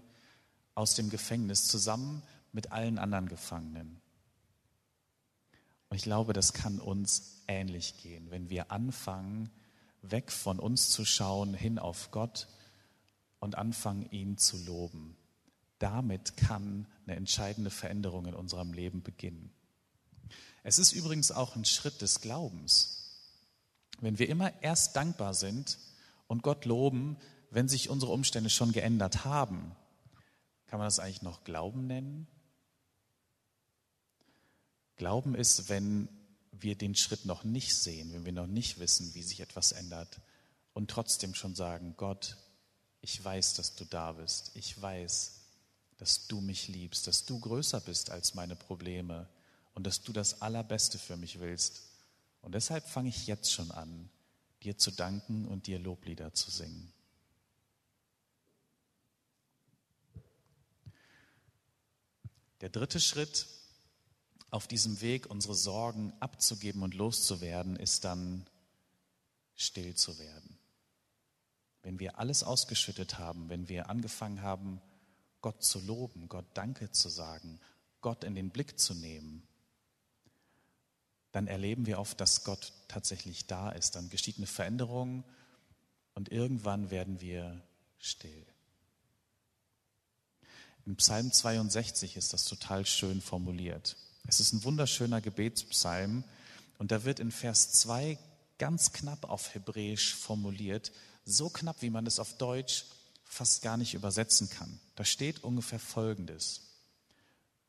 aus 0.74 0.96
dem 0.96 1.10
Gefängnis 1.10 1.68
zusammen 1.68 2.22
mit 2.54 2.72
allen 2.72 2.98
anderen 2.98 3.28
Gefangenen. 3.28 4.00
Und 5.90 5.98
ich 5.98 6.04
glaube, 6.04 6.34
das 6.34 6.54
kann 6.54 6.80
uns 6.80 7.42
ähnlich 7.48 8.02
gehen, 8.02 8.32
wenn 8.32 8.50
wir 8.50 8.72
anfangen, 8.72 9.50
weg 10.02 10.32
von 10.32 10.60
uns 10.60 10.90
zu 10.90 11.04
schauen, 11.04 11.54
hin 11.54 11.80
auf 11.80 12.12
Gott 12.12 12.48
und 13.40 13.58
anfangen, 13.58 14.10
ihn 14.12 14.38
zu 14.38 14.58
loben. 14.58 15.18
Damit 15.80 16.38
kann 16.38 16.88
eine 17.06 17.18
entscheidende 17.18 17.70
Veränderung 17.70 18.26
in 18.26 18.34
unserem 18.34 18.72
Leben 18.72 19.04
beginnen. 19.04 19.52
Es 20.64 20.80
ist 20.80 20.94
übrigens 20.94 21.32
auch 21.32 21.56
ein 21.56 21.66
Schritt 21.66 22.02
des 22.02 22.22
Glaubens. 22.22 23.02
Wenn 24.00 24.18
wir 24.18 24.30
immer 24.30 24.52
erst 24.64 24.96
dankbar 24.96 25.34
sind 25.34 25.78
und 26.28 26.44
Gott 26.44 26.66
loben, 26.66 27.18
wenn 27.50 27.68
sich 27.68 27.90
unsere 27.90 28.12
Umstände 28.12 28.50
schon 28.50 28.72
geändert 28.72 29.26
haben, 29.26 29.76
kann 30.68 30.80
man 30.80 30.88
das 30.88 31.00
eigentlich 31.00 31.22
noch 31.22 31.44
Glauben 31.44 31.88
nennen? 31.88 32.28
Glauben 34.98 35.36
ist, 35.36 35.70
wenn 35.70 36.10
wir 36.52 36.76
den 36.76 36.96
Schritt 36.96 37.26
noch 37.26 37.44
nicht 37.44 37.76
sehen, 37.76 38.14
wenn 38.14 38.26
wir 38.26 38.32
noch 38.32 38.48
nicht 38.48 38.80
wissen, 38.80 39.14
wie 39.14 39.24
sich 39.24 39.42
etwas 39.42 39.72
ändert 39.72 40.22
und 40.74 40.90
trotzdem 40.90 41.36
schon 41.36 41.56
sagen, 41.56 41.96
Gott, 41.98 42.38
ich 43.02 43.24
weiß, 43.24 43.54
dass 43.54 43.76
du 43.76 43.86
da 43.86 44.14
bist. 44.14 44.52
Ich 44.56 44.82
weiß, 44.82 45.42
dass 45.98 46.28
du 46.28 46.42
mich 46.42 46.68
liebst, 46.68 47.08
dass 47.08 47.26
du 47.26 47.40
größer 47.40 47.82
bist 47.82 48.10
als 48.10 48.34
meine 48.34 48.56
Probleme 48.56 49.30
und 49.74 49.86
dass 49.86 50.02
du 50.02 50.12
das 50.12 50.42
Allerbeste 50.42 50.98
für 50.98 51.18
mich 51.18 51.40
willst. 51.40 51.84
Und 52.42 52.56
deshalb 52.56 52.88
fange 52.88 53.10
ich 53.10 53.28
jetzt 53.28 53.52
schon 53.52 53.72
an, 53.72 54.10
dir 54.66 54.78
zu 54.78 54.92
danken 54.92 55.46
und 55.46 55.68
dir 55.68 55.80
Loblieder 55.80 56.34
zu 56.34 56.52
singen. 56.52 56.92
Der 62.62 62.70
dritte 62.70 63.00
Schritt 63.00 63.48
auf 64.50 64.68
diesem 64.68 65.02
Weg, 65.02 65.30
unsere 65.30 65.56
Sorgen 65.56 66.14
abzugeben 66.20 66.82
und 66.82 66.94
loszuwerden, 66.94 67.76
ist 67.76 68.06
dann 68.06 68.48
still 69.56 69.96
zu 69.96 70.18
werden. 70.18 70.58
Wenn 71.84 72.00
wir 72.00 72.18
alles 72.18 72.44
ausgeschüttet 72.44 73.20
haben, 73.20 73.50
wenn 73.50 73.70
wir 73.70 73.90
angefangen 73.90 74.42
haben, 74.42 74.82
Gott 75.42 75.64
zu 75.64 75.80
loben, 75.80 76.28
Gott 76.30 76.46
Danke 76.56 76.92
zu 76.92 77.10
sagen, 77.10 77.60
Gott 78.02 78.24
in 78.24 78.34
den 78.34 78.50
Blick 78.50 78.80
zu 78.80 78.96
nehmen, 78.96 79.48
dann 81.36 81.48
erleben 81.48 81.86
wir 81.86 82.00
oft, 82.00 82.22
dass 82.22 82.46
Gott 82.46 82.72
tatsächlich 82.88 83.46
da 83.46 83.70
ist. 83.70 83.98
Dann 83.98 84.10
geschieht 84.10 84.38
eine 84.38 84.48
Veränderung 84.48 85.26
und 86.14 86.32
irgendwann 86.32 86.92
werden 86.92 87.20
wir 87.20 87.62
still. 87.98 88.46
Im 90.86 90.96
Psalm 90.96 91.34
62 91.34 92.16
ist 92.16 92.32
das 92.32 92.46
total 92.46 92.86
schön 92.86 93.20
formuliert. 93.20 93.98
Es 94.26 94.40
ist 94.40 94.54
ein 94.54 94.64
wunderschöner 94.64 95.20
Gebetspsalm 95.20 96.24
und 96.78 96.94
da 96.94 97.04
wird 97.04 97.20
in 97.20 97.32
Vers 97.32 97.74
2 97.74 98.18
ganz 98.58 98.94
knapp 98.94 99.26
auf 99.26 99.54
Hebräisch 99.54 100.16
formuliert, 100.16 100.94
so 101.26 101.50
knapp, 101.50 101.82
wie 101.82 101.90
man 101.90 102.08
es 102.08 102.20
auf 102.20 102.38
Deutsch 102.38 102.86
fast 103.26 103.62
gar 103.62 103.76
nicht 103.76 103.94
übersetzen 103.94 104.50
kann. 104.50 104.80
Da 104.96 105.04
steht 105.04 105.44
ungefähr 105.44 105.80
Folgendes. 105.80 106.62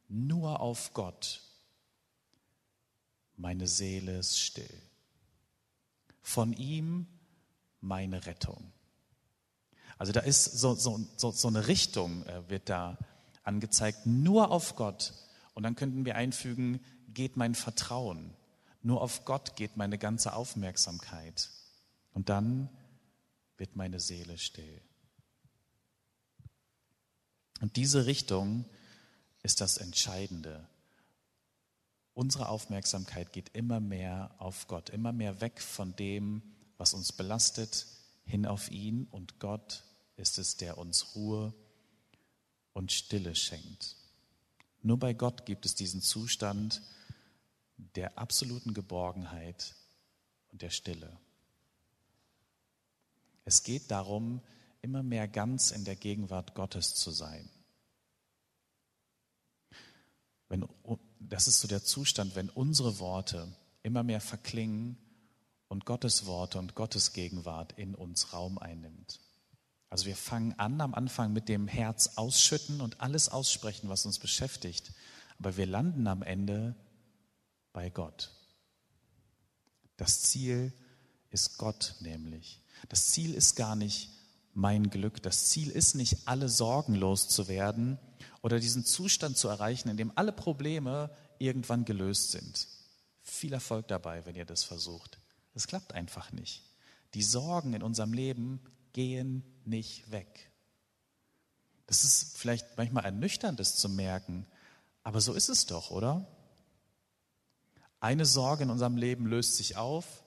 Nur 0.06 0.60
auf 0.60 0.92
Gott, 0.92 1.40
meine 3.36 3.66
Seele 3.66 4.18
ist 4.18 4.38
still. 4.40 4.82
Von 6.22 6.52
ihm 6.52 7.06
meine 7.80 8.26
Rettung. 8.26 8.72
Also 9.98 10.12
da 10.12 10.20
ist 10.20 10.44
so, 10.44 10.74
so, 10.74 11.00
so, 11.16 11.30
so 11.30 11.48
eine 11.48 11.68
Richtung, 11.68 12.24
äh, 12.26 12.48
wird 12.50 12.68
da 12.68 12.98
angezeigt, 13.42 14.06
nur 14.06 14.50
auf 14.50 14.76
Gott 14.76 15.14
und 15.54 15.62
dann 15.62 15.74
könnten 15.74 16.04
wir 16.04 16.16
einfügen, 16.16 16.80
geht 17.08 17.36
mein 17.36 17.54
Vertrauen. 17.54 18.34
Nur 18.82 19.00
auf 19.00 19.24
Gott 19.24 19.56
geht 19.56 19.76
meine 19.76 19.98
ganze 19.98 20.34
Aufmerksamkeit. 20.34 21.50
Und 22.12 22.28
dann 22.28 22.68
wird 23.56 23.74
meine 23.74 23.98
Seele 23.98 24.36
still. 24.36 24.82
Und 27.60 27.76
diese 27.76 28.04
Richtung 28.06 28.66
ist 29.42 29.60
das 29.60 29.78
Entscheidende. 29.78 30.68
Unsere 32.16 32.48
Aufmerksamkeit 32.48 33.34
geht 33.34 33.50
immer 33.50 33.78
mehr 33.78 34.34
auf 34.38 34.68
Gott, 34.68 34.88
immer 34.88 35.12
mehr 35.12 35.42
weg 35.42 35.60
von 35.60 35.94
dem, 35.96 36.40
was 36.78 36.94
uns 36.94 37.12
belastet, 37.12 37.86
hin 38.24 38.46
auf 38.46 38.70
ihn. 38.70 39.06
Und 39.10 39.38
Gott 39.38 39.84
ist 40.16 40.38
es, 40.38 40.56
der 40.56 40.78
uns 40.78 41.14
Ruhe 41.14 41.52
und 42.72 42.90
Stille 42.90 43.34
schenkt. 43.34 43.96
Nur 44.80 44.98
bei 44.98 45.12
Gott 45.12 45.44
gibt 45.44 45.66
es 45.66 45.74
diesen 45.74 46.00
Zustand 46.00 46.80
der 47.76 48.16
absoluten 48.16 48.72
Geborgenheit 48.72 49.74
und 50.48 50.62
der 50.62 50.70
Stille. 50.70 51.20
Es 53.44 53.62
geht 53.62 53.90
darum, 53.90 54.40
immer 54.80 55.02
mehr 55.02 55.28
ganz 55.28 55.70
in 55.70 55.84
der 55.84 55.96
Gegenwart 55.96 56.54
Gottes 56.54 56.94
zu 56.94 57.10
sein. 57.10 57.50
Wenn 60.48 60.64
das 61.28 61.48
ist 61.48 61.60
so 61.60 61.68
der 61.68 61.82
Zustand, 61.82 62.36
wenn 62.36 62.50
unsere 62.50 62.98
Worte 62.98 63.48
immer 63.82 64.02
mehr 64.02 64.20
verklingen 64.20 64.98
und 65.68 65.84
Gottes 65.84 66.26
Worte 66.26 66.58
und 66.58 66.74
Gottes 66.74 67.12
Gegenwart 67.12 67.72
in 67.76 67.94
uns 67.94 68.32
Raum 68.32 68.58
einnimmt. 68.58 69.20
Also 69.88 70.06
wir 70.06 70.16
fangen 70.16 70.54
an 70.58 70.80
am 70.80 70.94
Anfang 70.94 71.32
mit 71.32 71.48
dem 71.48 71.68
Herz 71.68 72.12
ausschütten 72.16 72.80
und 72.80 73.00
alles 73.00 73.28
aussprechen, 73.28 73.88
was 73.88 74.04
uns 74.06 74.18
beschäftigt. 74.18 74.92
Aber 75.38 75.56
wir 75.56 75.66
landen 75.66 76.06
am 76.06 76.22
Ende 76.22 76.74
bei 77.72 77.90
Gott. 77.90 78.32
Das 79.96 80.22
Ziel 80.22 80.72
ist 81.30 81.58
Gott 81.58 81.94
nämlich. 82.00 82.62
Das 82.88 83.06
Ziel 83.08 83.34
ist 83.34 83.54
gar 83.54 83.76
nicht 83.76 84.10
mein 84.54 84.90
Glück. 84.90 85.22
Das 85.22 85.46
Ziel 85.46 85.70
ist 85.70 85.94
nicht, 85.94 86.26
alle 86.26 86.48
Sorgen 86.48 86.94
loszuwerden 86.94 87.98
oder 88.46 88.60
diesen 88.60 88.84
Zustand 88.84 89.36
zu 89.36 89.48
erreichen, 89.48 89.88
in 89.88 89.96
dem 89.96 90.12
alle 90.14 90.30
Probleme 90.30 91.10
irgendwann 91.38 91.84
gelöst 91.84 92.30
sind. 92.30 92.68
Viel 93.24 93.52
Erfolg 93.52 93.88
dabei, 93.88 94.24
wenn 94.24 94.36
ihr 94.36 94.44
das 94.44 94.62
versucht. 94.62 95.18
Es 95.54 95.66
klappt 95.66 95.94
einfach 95.94 96.30
nicht. 96.30 96.62
Die 97.14 97.24
Sorgen 97.24 97.74
in 97.74 97.82
unserem 97.82 98.12
Leben 98.12 98.60
gehen 98.92 99.42
nicht 99.64 100.12
weg. 100.12 100.52
Das 101.88 102.04
ist 102.04 102.38
vielleicht 102.38 102.76
manchmal 102.76 103.04
ernüchternd, 103.04 103.58
das 103.58 103.78
zu 103.78 103.88
merken, 103.88 104.46
aber 105.02 105.20
so 105.20 105.34
ist 105.34 105.48
es 105.48 105.66
doch, 105.66 105.90
oder? 105.90 106.24
Eine 107.98 108.26
Sorge 108.26 108.62
in 108.62 108.70
unserem 108.70 108.96
Leben 108.96 109.26
löst 109.26 109.56
sich 109.56 109.76
auf, 109.76 110.22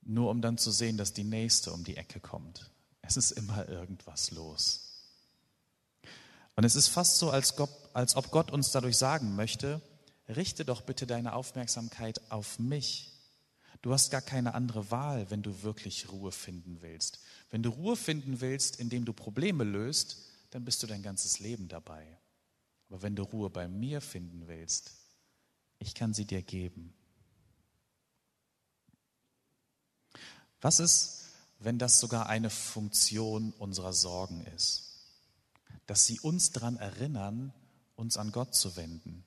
nur 0.00 0.28
um 0.28 0.42
dann 0.42 0.58
zu 0.58 0.72
sehen, 0.72 0.96
dass 0.96 1.12
die 1.12 1.22
nächste 1.22 1.72
um 1.72 1.84
die 1.84 1.98
Ecke 1.98 2.18
kommt. 2.18 2.68
Es 3.00 3.16
ist 3.16 3.30
immer 3.30 3.68
irgendwas 3.68 4.32
los. 4.32 4.81
Und 6.56 6.64
es 6.64 6.76
ist 6.76 6.88
fast 6.88 7.18
so, 7.18 7.30
als, 7.30 7.56
Gott, 7.56 7.70
als 7.94 8.16
ob 8.16 8.30
Gott 8.30 8.50
uns 8.50 8.70
dadurch 8.72 8.96
sagen 8.96 9.36
möchte, 9.36 9.80
richte 10.28 10.64
doch 10.64 10.82
bitte 10.82 11.06
deine 11.06 11.34
Aufmerksamkeit 11.34 12.20
auf 12.30 12.58
mich. 12.58 13.12
Du 13.80 13.92
hast 13.92 14.10
gar 14.10 14.22
keine 14.22 14.54
andere 14.54 14.90
Wahl, 14.90 15.30
wenn 15.30 15.42
du 15.42 15.62
wirklich 15.62 16.10
Ruhe 16.10 16.30
finden 16.30 16.82
willst. 16.82 17.20
Wenn 17.50 17.62
du 17.62 17.70
Ruhe 17.70 17.96
finden 17.96 18.40
willst, 18.40 18.78
indem 18.78 19.04
du 19.04 19.12
Probleme 19.12 19.64
löst, 19.64 20.18
dann 20.50 20.64
bist 20.64 20.82
du 20.82 20.86
dein 20.86 21.02
ganzes 21.02 21.40
Leben 21.40 21.68
dabei. 21.68 22.06
Aber 22.88 23.02
wenn 23.02 23.16
du 23.16 23.22
Ruhe 23.22 23.50
bei 23.50 23.66
mir 23.66 24.00
finden 24.00 24.46
willst, 24.46 24.92
ich 25.78 25.94
kann 25.94 26.14
sie 26.14 26.26
dir 26.26 26.42
geben. 26.42 26.94
Was 30.60 30.78
ist, 30.78 31.30
wenn 31.58 31.78
das 31.78 31.98
sogar 31.98 32.28
eine 32.28 32.50
Funktion 32.50 33.52
unserer 33.58 33.92
Sorgen 33.92 34.46
ist? 34.54 34.91
Dass 35.86 36.06
sie 36.06 36.20
uns 36.20 36.52
daran 36.52 36.76
erinnern, 36.76 37.52
uns 37.96 38.16
an 38.16 38.32
Gott 38.32 38.54
zu 38.54 38.76
wenden, 38.76 39.24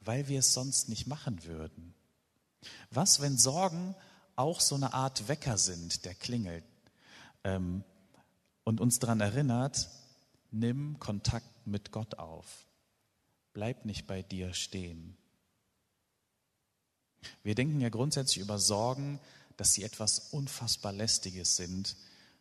weil 0.00 0.28
wir 0.28 0.40
es 0.40 0.52
sonst 0.52 0.88
nicht 0.88 1.06
machen 1.06 1.44
würden. 1.44 1.94
Was, 2.90 3.20
wenn 3.20 3.38
Sorgen 3.38 3.94
auch 4.36 4.60
so 4.60 4.74
eine 4.74 4.94
Art 4.94 5.28
Wecker 5.28 5.58
sind, 5.58 6.04
der 6.04 6.14
klingelt 6.14 6.64
ähm, 7.44 7.84
und 8.64 8.80
uns 8.80 8.98
daran 8.98 9.20
erinnert, 9.20 9.88
nimm 10.50 10.98
Kontakt 10.98 11.66
mit 11.66 11.92
Gott 11.92 12.18
auf. 12.18 12.66
Bleib 13.52 13.84
nicht 13.84 14.06
bei 14.06 14.22
dir 14.22 14.54
stehen. 14.54 15.16
Wir 17.42 17.54
denken 17.54 17.80
ja 17.80 17.88
grundsätzlich 17.88 18.38
über 18.38 18.58
Sorgen, 18.58 19.20
dass 19.56 19.74
sie 19.74 19.82
etwas 19.82 20.18
unfassbar 20.30 20.92
Lästiges 20.92 21.56
sind, 21.56 21.96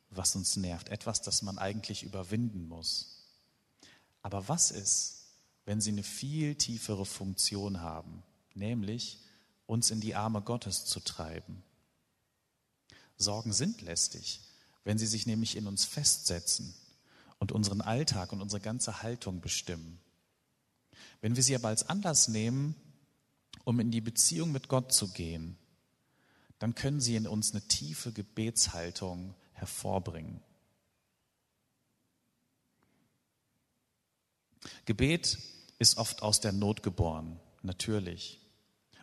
was 0.10 0.36
uns 0.36 0.58
nervt, 0.58 0.90
etwas, 0.90 1.22
das 1.22 1.42
man 1.42 1.58
eigentlich 1.58 2.04
überwinden 2.04 2.68
muss. 2.68 3.21
Aber 4.22 4.48
was 4.48 4.72
ist, 4.72 5.22
wenn 5.66 5.82
sie 5.82 5.92
eine 5.92 6.04
viel 6.04 6.56
tiefere 6.56 7.06
Funktion 7.06 7.82
haben, 7.82 8.24
nämlich 8.54 9.20
uns 9.66 9.92
in 9.92 10.02
die 10.02 10.16
Arme 10.16 10.42
Gottes 10.42 10.86
zu 10.86 11.00
treiben. 11.00 11.64
Sorgen 13.18 13.54
sind 13.54 13.82
lästig, 13.82 14.42
wenn 14.84 14.98
sie 14.98 15.08
sich 15.08 15.26
nämlich 15.26 15.56
in 15.56 15.68
uns 15.68 15.86
festsetzen 15.86 16.74
und 17.40 17.52
unseren 17.52 17.82
Alltag 17.82 18.34
und 18.34 18.42
unsere 18.42 18.62
ganze 18.62 19.02
Haltung 19.02 19.42
bestimmen. 19.42 20.00
Wenn 21.22 21.36
wir 21.36 21.44
sie 21.44 21.56
aber 21.56 21.70
als 21.70 21.88
Anlass 21.88 22.28
nehmen, 22.28 22.76
um 23.64 23.80
in 23.80 23.92
die 23.92 24.02
Beziehung 24.02 24.52
mit 24.52 24.68
Gott 24.68 24.92
zu 24.92 25.08
gehen, 25.10 25.58
dann 26.60 26.76
können 26.76 27.00
sie 27.00 27.16
in 27.16 27.28
uns 27.28 27.52
eine 27.52 27.62
tiefe 27.62 28.12
Gebetshaltung 28.12 29.36
hervorbringen. 29.54 30.42
Gebet 34.92 35.38
ist 35.80 35.98
oft 35.98 36.22
aus 36.22 36.42
der 36.42 36.52
Not 36.52 36.84
geboren, 36.84 37.40
natürlich. 37.62 38.42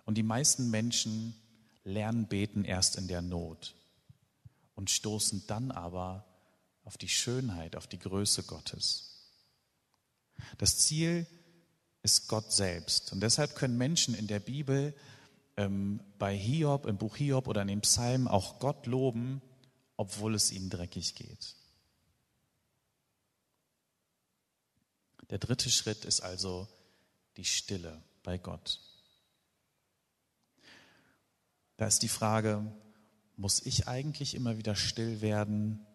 Und 0.04 0.18
die 0.18 0.22
meisten 0.22 0.68
Menschen 0.70 1.34
lernen 1.82 2.26
beten 2.26 2.66
erst 2.66 2.96
in 2.96 3.08
der 3.08 3.22
Not 3.22 3.74
und 4.74 4.90
stoßen 4.90 5.44
dann 5.46 5.70
aber 5.70 6.26
auf 6.84 6.98
die 6.98 7.08
Schönheit, 7.08 7.74
auf 7.74 7.86
die 7.86 7.98
Größe 7.98 8.42
Gottes. 8.42 9.32
Das 10.58 10.76
Ziel 10.76 11.26
ist 12.02 12.28
Gott 12.28 12.52
selbst. 12.52 13.10
Und 13.10 13.20
deshalb 13.20 13.54
können 13.54 13.78
Menschen 13.78 14.14
in 14.14 14.26
der 14.26 14.40
Bibel 14.40 14.94
ähm, 15.56 16.00
bei 16.18 16.36
Hiob, 16.36 16.84
im 16.84 16.98
Buch 16.98 17.16
Hiob 17.16 17.48
oder 17.48 17.62
in 17.62 17.68
den 17.68 17.80
Psalmen 17.80 18.28
auch 18.28 18.58
Gott 18.58 18.84
loben, 18.84 19.40
obwohl 19.96 20.34
es 20.34 20.52
ihnen 20.52 20.68
dreckig 20.68 21.14
geht. 21.14 21.56
Der 25.30 25.38
dritte 25.38 25.70
Schritt 25.70 26.04
ist 26.04 26.20
also 26.20 26.68
die 27.36 27.44
Stille 27.44 28.02
bei 28.22 28.38
Gott. 28.38 28.80
Da 31.76 31.86
ist 31.86 32.02
die 32.02 32.08
Frage, 32.08 32.72
muss 33.36 33.64
ich 33.64 33.86
eigentlich 33.86 34.34
immer 34.34 34.58
wieder 34.58 34.74
still 34.74 35.20
werden 35.20 35.86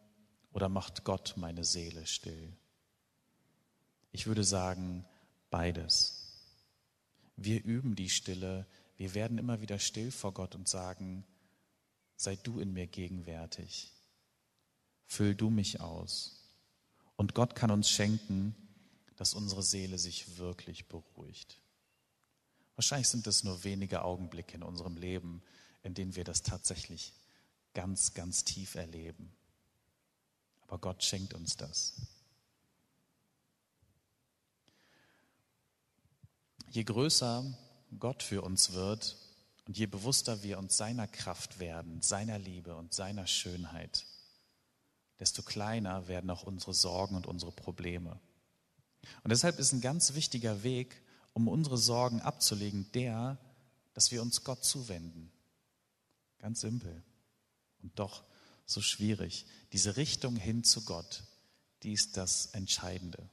oder 0.54 0.70
macht 0.70 1.04
Gott 1.04 1.34
meine 1.36 1.66
Seele 1.66 2.06
still? 2.06 2.54
Ich 4.12 4.28
würde 4.28 4.44
sagen, 4.44 5.06
beides. 5.50 6.20
Wir 7.36 7.64
üben 7.64 7.96
die 7.96 8.10
Stille, 8.10 8.66
wir 8.96 9.16
werden 9.16 9.38
immer 9.40 9.60
wieder 9.60 9.80
still 9.80 10.12
vor 10.12 10.34
Gott 10.34 10.56
und 10.56 10.70
sagen, 10.70 11.26
sei 12.16 12.36
du 12.36 12.60
in 12.60 12.72
mir 12.72 12.88
gegenwärtig, 12.88 13.92
füll 15.06 15.36
du 15.36 15.50
mich 15.50 15.82
aus. 15.82 16.40
Und 17.18 17.34
Gott 17.34 17.56
kann 17.56 17.72
uns 17.72 17.90
schenken, 17.90 18.56
dass 19.24 19.36
unsere 19.36 19.64
Seele 19.64 19.98
sich 19.98 20.38
wirklich 20.38 20.90
beruhigt. 20.90 21.58
Wahrscheinlich 22.76 23.08
sind 23.08 23.26
es 23.26 23.46
nur 23.46 23.64
wenige 23.64 24.02
Augenblicke 24.02 24.56
in 24.56 24.64
unserem 24.64 24.98
Leben, 24.98 25.42
in 25.82 25.94
denen 25.94 26.18
wir 26.18 26.26
das 26.26 26.42
tatsächlich 26.42 27.14
ganz, 27.74 28.14
ganz 28.16 28.44
tief 28.44 28.76
erleben. 28.76 29.34
Aber 30.64 30.78
Gott 30.78 31.06
schenkt 31.06 31.34
uns 31.34 31.56
das. 31.56 31.94
Je 36.72 36.84
größer 36.84 37.46
Gott 38.00 38.24
für 38.24 38.42
uns 38.42 38.74
wird 38.74 39.16
und 39.68 39.78
je 39.78 39.86
bewusster 39.86 40.44
wir 40.44 40.60
uns 40.60 40.76
seiner 40.76 41.08
Kraft 41.08 41.60
werden, 41.60 42.02
seiner 42.02 42.40
Liebe 42.40 42.76
und 42.76 42.94
seiner 42.94 43.26
Schönheit, 43.26 44.06
desto 45.22 45.44
kleiner 45.44 46.10
werden 46.10 46.30
auch 46.30 46.44
unsere 46.44 46.74
Sorgen 46.74 47.16
und 47.16 47.26
unsere 47.26 47.54
Probleme. 47.54 48.20
Und 49.24 49.32
deshalb 49.32 49.60
ist 49.60 49.74
ein 49.74 49.82
ganz 49.82 50.14
wichtiger 50.14 50.64
Weg, 50.64 51.02
um 51.34 51.48
unsere 51.48 51.78
Sorgen 51.78 52.22
abzulegen, 52.22 52.92
der, 52.94 53.38
dass 53.94 54.12
wir 54.12 54.22
uns 54.22 54.44
Gott 54.44 54.64
zuwenden, 54.64 55.32
Ganz 56.44 56.60
simpel 56.60 57.02
und 57.82 57.98
doch 57.98 58.22
so 58.66 58.82
schwierig. 58.82 59.46
Diese 59.72 59.96
Richtung 59.96 60.36
hin 60.36 60.66
zu 60.66 60.84
Gott, 60.84 61.24
die 61.84 61.94
ist 61.94 62.18
das 62.18 62.48
Entscheidende. 62.48 63.30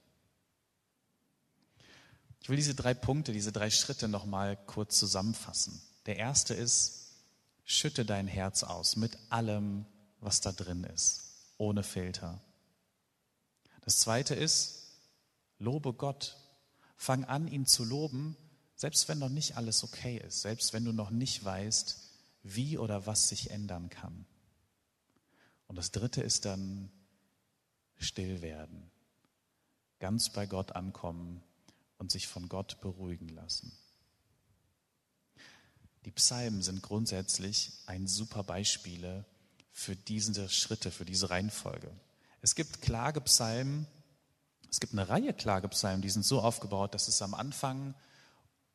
Ich 2.41 2.49
will 2.49 2.55
diese 2.55 2.77
drei 2.77 2.95
Punkte, 2.95 3.33
diese 3.33 3.51
drei 3.51 3.69
Schritte 3.69 4.07
nochmal 4.07 4.57
kurz 4.67 4.97
zusammenfassen. 4.97 5.83
Der 6.07 6.19
erste 6.19 6.55
ist, 6.55 7.17
schütte 7.65 8.05
dein 8.05 8.29
Herz 8.29 8.63
aus 8.63 8.95
mit 8.95 9.19
allem, 9.29 9.87
was 10.21 10.41
da 10.41 10.53
drin 10.53 10.85
ist, 10.85 11.33
ohne 11.59 11.83
Filter. 11.83 12.41
Das 13.81 13.99
zweite 13.99 14.37
ist, 14.37 14.80
lobe 15.61 15.93
Gott. 15.93 16.37
Fang 16.97 17.25
an, 17.25 17.47
ihn 17.47 17.65
zu 17.65 17.85
loben, 17.85 18.37
selbst 18.75 19.09
wenn 19.09 19.19
noch 19.19 19.29
nicht 19.29 19.57
alles 19.57 19.85
okay 19.85 20.19
ist, 20.19 20.43
selbst 20.43 20.73
wenn 20.73 20.85
du 20.85 20.93
noch 20.93 21.11
nicht 21.11 21.45
weißt, 21.45 21.99
wie 22.43 22.79
oder 22.79 23.07
was 23.07 23.29
sich 23.29 23.51
ändern 23.51 23.89
kann. 23.89 24.27
Und 25.67 25.77
das 25.77 25.93
Dritte 25.93 26.23
ist 26.23 26.47
dann 26.47 26.91
still 27.97 28.43
werden, 28.43 28.91
ganz 29.99 30.31
bei 30.31 30.47
Gott 30.47 30.73
ankommen 30.73 31.43
und 31.99 32.11
sich 32.11 32.27
von 32.27 32.49
Gott 32.49 32.81
beruhigen 32.81 33.29
lassen. 33.29 33.73
Die 36.07 36.11
Psalmen 36.11 36.63
sind 36.63 36.83
grundsätzlich 36.83 37.73
ein 37.87 38.07
super 38.07 38.43
Beispiele 38.43 39.27
für 39.71 39.95
diese 39.95 40.49
Schritte, 40.49 40.91
für 40.91 41.05
diese 41.05 41.29
Reihenfolge. 41.29 41.93
Es 42.41 42.55
gibt 42.55 42.81
Klagepsalmen, 42.81 43.87
es 44.71 44.79
gibt 44.79 44.93
eine 44.93 45.09
Reihe 45.09 45.35
Klagepsalmen, 45.35 46.01
die 46.01 46.11
sind 46.11 46.25
so 46.25 46.41
aufgebaut, 46.41 46.95
dass 46.95 47.09
es 47.09 47.21
am 47.23 47.35
Anfang 47.35 47.95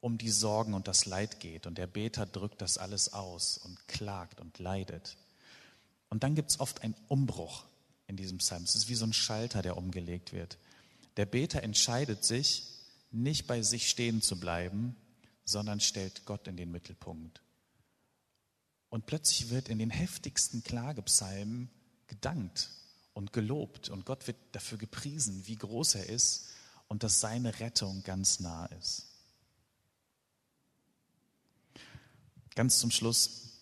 um 0.01 0.17
die 0.17 0.29
Sorgen 0.29 0.73
und 0.73 0.88
das 0.88 1.05
Leid 1.05 1.39
geht. 1.39 1.65
Und 1.65 1.77
der 1.77 1.88
Beter 1.88 2.25
drückt 2.25 2.62
das 2.62 2.77
alles 2.77 3.13
aus 3.13 3.58
und 3.58 3.88
klagt 3.88 4.41
und 4.41 4.60
leidet. 4.60 5.17
Und 6.10 6.23
dann 6.23 6.36
gibt 6.36 6.51
es 6.51 6.60
oft 6.60 6.84
einen 6.84 6.95
Umbruch 7.08 7.63
in 8.08 8.17
diesem 8.17 8.39
Psalm. 8.39 8.63
Es 8.63 8.75
ist 8.75 8.89
wie 8.89 8.95
so 8.95 9.05
ein 9.05 9.13
Schalter, 9.13 9.62
der 9.62 9.77
umgelegt 9.77 10.34
wird. 10.34 10.58
Der 11.17 11.25
Beter 11.25 11.63
entscheidet 11.63 12.23
sich, 12.25 12.67
nicht 13.12 13.47
bei 13.47 13.62
sich 13.62 13.89
stehen 13.89 14.21
zu 14.21 14.38
bleiben, 14.38 14.97
sondern 15.45 15.79
stellt 15.79 16.25
Gott 16.25 16.47
in 16.47 16.58
den 16.58 16.71
Mittelpunkt. 16.71 17.41
Und 18.89 19.05
plötzlich 19.05 19.49
wird 19.49 19.69
in 19.69 19.79
den 19.79 19.89
heftigsten 19.89 20.62
Klagepsalmen 20.62 21.69
gedankt 22.08 22.69
und 23.15 23.32
gelobt 23.34 23.89
und 23.89 24.06
Gott 24.06 24.28
wird 24.28 24.38
dafür 24.51 24.78
gepriesen, 24.78 25.47
wie 25.47 25.56
groß 25.56 25.95
er 25.95 26.10
ist 26.10 26.49
und 26.88 27.01
dass 27.01 27.21
seine 27.21 27.60
Rettung 27.60 28.04
ganz 28.04 28.41
nah 28.41 28.65
ist. 28.67 29.08
Ganz 32.56 32.78
zum 32.80 32.91
Schluss 32.91 33.62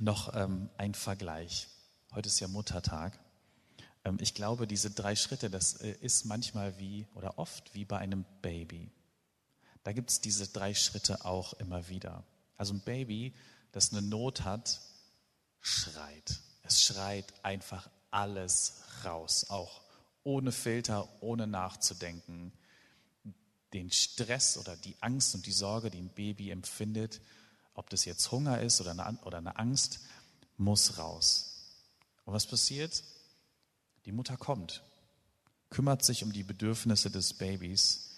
noch 0.00 0.34
ähm, 0.34 0.68
ein 0.76 0.94
Vergleich. 0.94 1.68
Heute 2.12 2.26
ist 2.26 2.40
ja 2.40 2.48
Muttertag. 2.48 3.18
Ähm, 4.04 4.18
ich 4.20 4.34
glaube, 4.34 4.66
diese 4.66 4.90
drei 4.90 5.14
Schritte, 5.14 5.50
das 5.50 5.74
äh, 5.74 5.92
ist 6.00 6.24
manchmal 6.24 6.76
wie 6.78 7.06
oder 7.14 7.38
oft 7.38 7.72
wie 7.74 7.84
bei 7.84 7.98
einem 7.98 8.24
Baby. 8.42 8.90
Da 9.84 9.92
gibt 9.92 10.10
es 10.10 10.20
diese 10.20 10.48
drei 10.48 10.74
Schritte 10.74 11.24
auch 11.24 11.52
immer 11.54 11.88
wieder. 11.88 12.24
Also 12.56 12.74
ein 12.74 12.80
Baby, 12.80 13.34
das 13.70 13.92
eine 13.92 14.02
Not 14.02 14.42
hat, 14.42 14.80
schreit. 15.60 16.40
Es 16.64 16.82
schreit 16.82 17.32
einfach 17.44 17.88
alles 18.10 18.82
raus, 19.04 19.46
auch 19.48 19.82
ohne 20.22 20.52
Filter, 20.52 21.08
ohne 21.22 21.46
nachzudenken. 21.46 22.52
Den 23.72 23.90
Stress 23.90 24.56
oder 24.56 24.76
die 24.76 24.96
Angst 25.00 25.34
und 25.34 25.46
die 25.46 25.52
Sorge, 25.52 25.90
die 25.90 26.00
ein 26.00 26.10
Baby 26.10 26.50
empfindet, 26.50 27.20
ob 27.74 27.88
das 27.90 28.04
jetzt 28.04 28.30
Hunger 28.32 28.60
ist 28.60 28.80
oder 28.80 28.90
eine, 28.90 29.18
oder 29.22 29.38
eine 29.38 29.58
Angst, 29.58 30.00
muss 30.56 30.98
raus. 30.98 31.50
Und 32.24 32.34
was 32.34 32.46
passiert? 32.46 33.02
Die 34.04 34.12
Mutter 34.12 34.36
kommt, 34.36 34.82
kümmert 35.68 36.04
sich 36.04 36.24
um 36.24 36.32
die 36.32 36.42
Bedürfnisse 36.42 37.10
des 37.10 37.34
Babys 37.34 38.10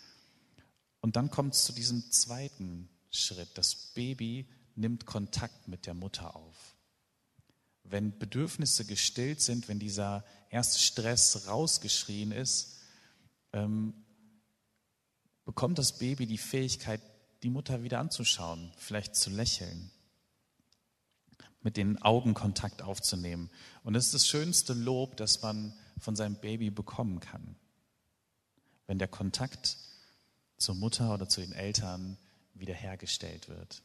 und 1.00 1.16
dann 1.16 1.30
kommt 1.30 1.54
es 1.54 1.64
zu 1.64 1.72
diesem 1.72 2.10
zweiten 2.10 2.88
Schritt. 3.10 3.50
Das 3.58 3.74
Baby 3.74 4.48
nimmt 4.76 5.04
Kontakt 5.04 5.68
mit 5.68 5.86
der 5.86 5.94
Mutter 5.94 6.34
auf. 6.34 6.76
Wenn 7.84 8.18
Bedürfnisse 8.18 8.84
gestillt 8.84 9.40
sind, 9.40 9.68
wenn 9.68 9.78
dieser 9.78 10.24
erste 10.50 10.78
Stress 10.78 11.46
rausgeschrien 11.46 12.32
ist, 12.32 12.78
ähm, 13.52 13.94
bekommt 15.44 15.78
das 15.78 15.98
Baby 15.98 16.26
die 16.26 16.38
Fähigkeit, 16.38 17.00
die 17.42 17.50
Mutter 17.50 17.82
wieder 17.82 17.98
anzuschauen, 17.98 18.72
vielleicht 18.76 19.16
zu 19.16 19.30
lächeln, 19.30 19.90
mit 21.60 21.76
den 21.76 22.00
Augen 22.02 22.34
Kontakt 22.34 22.82
aufzunehmen. 22.82 23.50
Und 23.82 23.94
das 23.94 24.06
ist 24.06 24.14
das 24.14 24.26
schönste 24.26 24.74
Lob, 24.74 25.16
das 25.16 25.42
man 25.42 25.74
von 25.98 26.16
seinem 26.16 26.36
Baby 26.36 26.70
bekommen 26.70 27.20
kann. 27.20 27.56
Wenn 28.86 28.98
der 28.98 29.08
Kontakt 29.08 29.76
zur 30.56 30.74
Mutter 30.74 31.12
oder 31.12 31.28
zu 31.28 31.40
den 31.40 31.52
Eltern 31.52 32.16
wiederhergestellt 32.54 33.48
wird. 33.48 33.82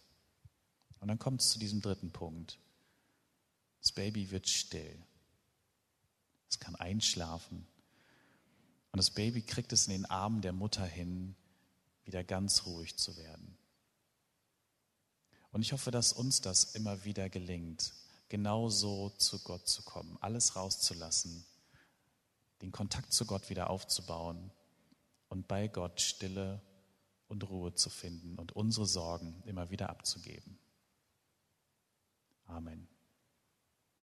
Und 1.00 1.08
dann 1.08 1.20
kommt 1.20 1.42
es 1.42 1.50
zu 1.50 1.60
diesem 1.60 1.82
dritten 1.82 2.12
Punkt. 2.12 2.60
Das 3.88 3.94
Baby 3.94 4.32
wird 4.32 4.50
still. 4.50 5.02
Es 6.50 6.60
kann 6.60 6.76
einschlafen. 6.76 7.66
Und 8.92 8.98
das 8.98 9.12
Baby 9.12 9.42
kriegt 9.42 9.72
es 9.72 9.88
in 9.88 9.94
den 9.94 10.06
Armen 10.06 10.42
der 10.42 10.52
Mutter 10.52 10.86
hin, 10.86 11.38
wieder 12.04 12.22
ganz 12.26 12.66
ruhig 12.66 12.98
zu 12.98 13.16
werden. 13.16 13.58
Und 15.54 15.62
ich 15.62 15.72
hoffe, 15.72 15.90
dass 15.90 16.12
uns 16.12 16.42
das 16.42 16.76
immer 16.76 17.06
wieder 17.06 17.30
gelingt, 17.30 17.94
genauso 18.28 19.12
zu 19.12 19.40
Gott 19.40 19.70
zu 19.70 19.84
kommen, 19.84 20.18
alles 20.20 20.58
rauszulassen, 20.58 21.46
den 22.62 22.74
Kontakt 22.74 23.14
zu 23.14 23.26
Gott 23.26 23.50
wieder 23.50 23.70
aufzubauen 23.70 24.52
und 25.30 25.48
bei 25.48 25.70
Gott 25.70 26.02
Stille 26.02 26.62
und 27.30 27.48
Ruhe 27.50 27.74
zu 27.74 27.90
finden 27.90 28.38
und 28.38 28.52
unsere 28.52 28.86
Sorgen 28.86 29.42
immer 29.46 29.70
wieder 29.70 29.90
abzugeben. 29.90 30.60
Amen. 32.48 32.90